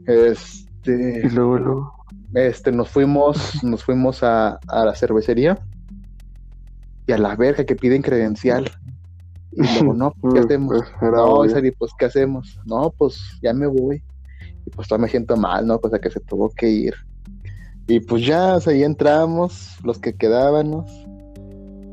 [0.05, 1.21] Este.
[1.25, 1.93] Y luego, luego.
[2.33, 5.57] Este, nos fuimos, nos fuimos a, a la cervecería.
[7.07, 8.69] Y a la verga que piden credencial.
[9.55, 10.83] Y luego, no, ¿qué hacemos?
[10.99, 11.45] Pues, No.
[11.45, 12.59] Isari, pues, ¿qué hacemos?
[12.65, 14.03] No, pues, ya me voy.
[14.65, 15.79] Y pues, todavía me siento mal, ¿no?
[15.79, 16.93] Pues, a que se tuvo que ir.
[17.87, 20.89] Y pues ya, o sea, ya entramos, los que quedábamos.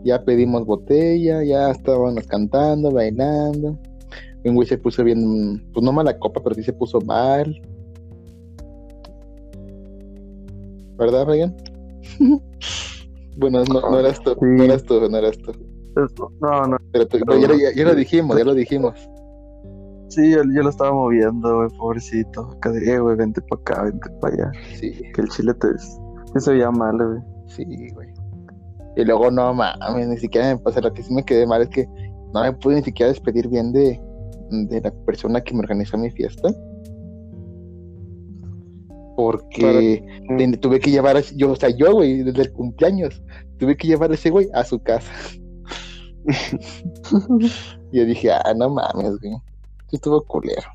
[0.05, 3.77] Ya pedimos botella, ya estábamos cantando, bailando.
[4.45, 7.61] Un güey se puso bien, pues no mala copa, pero sí se puso mal.
[10.97, 11.57] ¿Verdad, Ryan?
[13.37, 15.53] bueno, no, no eras tú, no eras tú, no eras tú.
[16.41, 16.77] No, no.
[16.93, 18.95] Pero, tú- pero ya, lo- ya- ya lo dijimos, ya lo dijimos.
[20.09, 22.51] Sí, yo, yo lo estaba moviendo, güey, pobrecito.
[22.57, 24.53] Acá de, eh, güey, vente para acá, vente para allá.
[24.75, 24.93] Sí.
[25.15, 25.69] Que el chile te.
[26.41, 27.21] Se veía mal, güey.
[27.47, 27.65] Sí,
[27.95, 28.09] güey.
[28.97, 30.81] Y luego, no mames, ni siquiera me pasa.
[30.81, 31.87] Lo que sí me quedé mal es que
[32.35, 34.01] no me pude ni siquiera despedir bien de,
[34.51, 36.49] de la persona que me organizó mi fiesta.
[39.17, 40.03] Porque
[40.61, 43.23] tuve que llevar, a, yo, o sea, yo, güey, desde el cumpleaños,
[43.59, 45.13] tuve que llevar a ese güey a su casa.
[47.93, 49.37] Y yo dije, ah, no mames, güey.
[49.93, 50.69] Estuvo culero.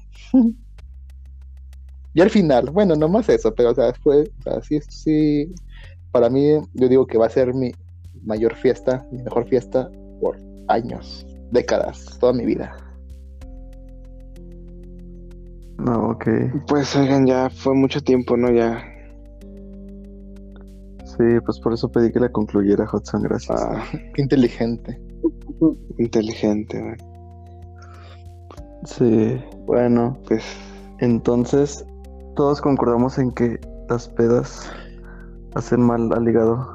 [2.13, 5.53] y al final, bueno, no más eso, pero, o sea, fue, o sea, sí, sí,
[6.11, 7.71] para mí, yo digo que va a ser mi
[8.23, 9.89] mayor fiesta, mi mejor fiesta
[10.19, 10.37] por
[10.67, 12.75] años, décadas, toda mi vida.
[15.77, 16.25] No, ok.
[16.67, 18.51] Pues oigan, ya fue mucho tiempo, ¿no?
[18.51, 18.83] Ya.
[21.05, 23.61] Sí, pues por eso pedí que la concluyera, Hudson, gracias.
[23.61, 24.99] Ah, Qué inteligente.
[25.97, 26.95] Inteligente, güey.
[28.85, 30.43] Sí, bueno, Pues
[30.99, 31.85] entonces
[32.35, 33.59] todos concordamos en que
[33.89, 34.71] las pedas
[35.55, 36.67] hacen mal al hígado.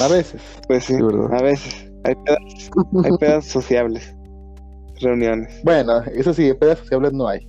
[0.00, 0.42] A veces.
[0.68, 1.34] Pues sí, Sí, ¿verdad?
[1.34, 1.92] a veces.
[2.04, 2.70] Hay pedas,
[3.04, 4.14] hay pedas sociables.
[5.00, 5.60] Reuniones.
[5.64, 7.40] Bueno, eso sí, pedas sociables no hay,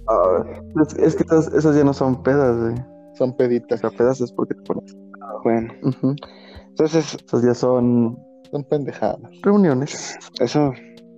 [0.86, 2.76] Es, es que esas, esas ya no son pedas, güey.
[3.14, 4.96] son O peditas, sea, pedas es porque te pones.
[5.44, 5.74] Bueno,
[6.70, 8.18] entonces, Esas ya son
[8.54, 9.20] son pendejadas.
[9.42, 10.16] reuniones.
[10.40, 10.72] eso,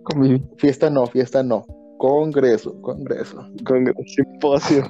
[0.03, 0.41] Convivi.
[0.57, 1.65] Fiesta no, fiesta no.
[1.97, 3.37] Congreso, congreso.
[3.65, 4.83] con simposio.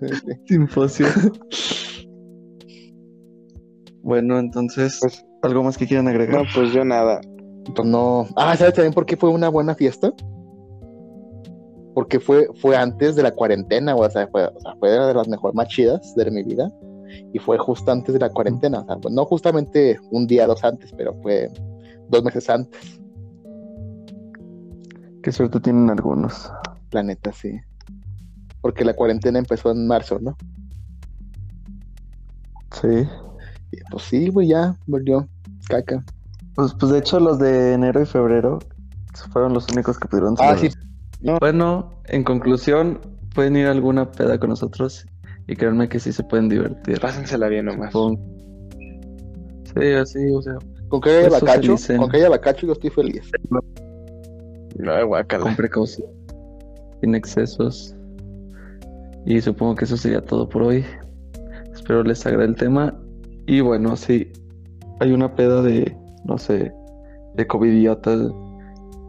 [0.46, 1.06] Simposio.
[4.02, 6.42] bueno, entonces, Pues- ¿algo más que quieran agregar?
[6.42, 7.20] No, pues yo nada.
[7.74, 8.26] Pues no.
[8.36, 10.12] Ah, ¿sabes también por qué fue una buena fiesta?
[11.94, 15.28] porque fue, fue antes de la cuarentena, o sea, fue, o sea, fue de las
[15.28, 16.72] mejores más chidas de mi vida.
[17.32, 20.62] Y fue justo antes de la cuarentena, o sea, pues, no justamente un día, dos
[20.64, 21.50] antes, pero fue
[22.08, 23.00] dos meses antes.
[25.22, 26.50] Qué suerte tienen algunos.
[26.90, 27.60] La neta, sí.
[28.60, 30.36] Porque la cuarentena empezó en marzo, ¿no?
[32.72, 33.08] Sí.
[33.70, 35.28] Y pues sí, güey, ya volvió
[35.68, 36.04] caca.
[36.54, 38.58] Pues, pues de hecho los de enero y febrero
[39.32, 40.68] fueron los únicos que pudieron Ah, sí.
[41.40, 43.00] Bueno, en conclusión,
[43.34, 45.06] pueden ir a alguna peda con nosotros
[45.48, 47.00] y créanme que sí se pueden divertir.
[47.00, 47.92] Pásensela bien nomás.
[47.92, 48.20] Supongo.
[49.74, 50.54] Sí, así, o sea,
[50.88, 53.30] Con que haya Eso bacacho, con que haya bacacho yo estoy feliz.
[54.78, 55.44] No, guácala.
[55.44, 56.08] con precaución,
[57.00, 57.94] sin excesos.
[59.24, 60.84] Y supongo que eso sería todo por hoy.
[61.72, 62.98] Espero les agrade el tema.
[63.46, 64.30] Y bueno, si
[65.00, 66.72] hay una peda de, no sé,
[67.34, 68.14] de covidiota,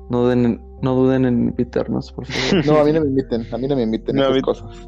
[0.10, 2.66] no, den- no duden en invitarnos, por favor.
[2.66, 4.42] No, a mí no me inviten, a mí no me inviten No, a esas mí-
[4.42, 4.88] cosas.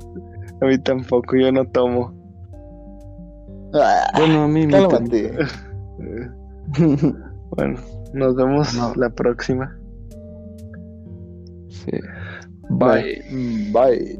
[0.62, 2.14] A mí tampoco, yo no tomo.
[3.74, 5.34] Ah, bueno, a mí cálmate.
[6.00, 6.30] Eh,
[7.58, 7.80] Bueno,
[8.14, 8.94] nos vemos No.
[8.96, 9.78] la próxima.
[11.70, 11.92] sí.
[12.70, 13.22] Bye.
[13.72, 14.20] Bye.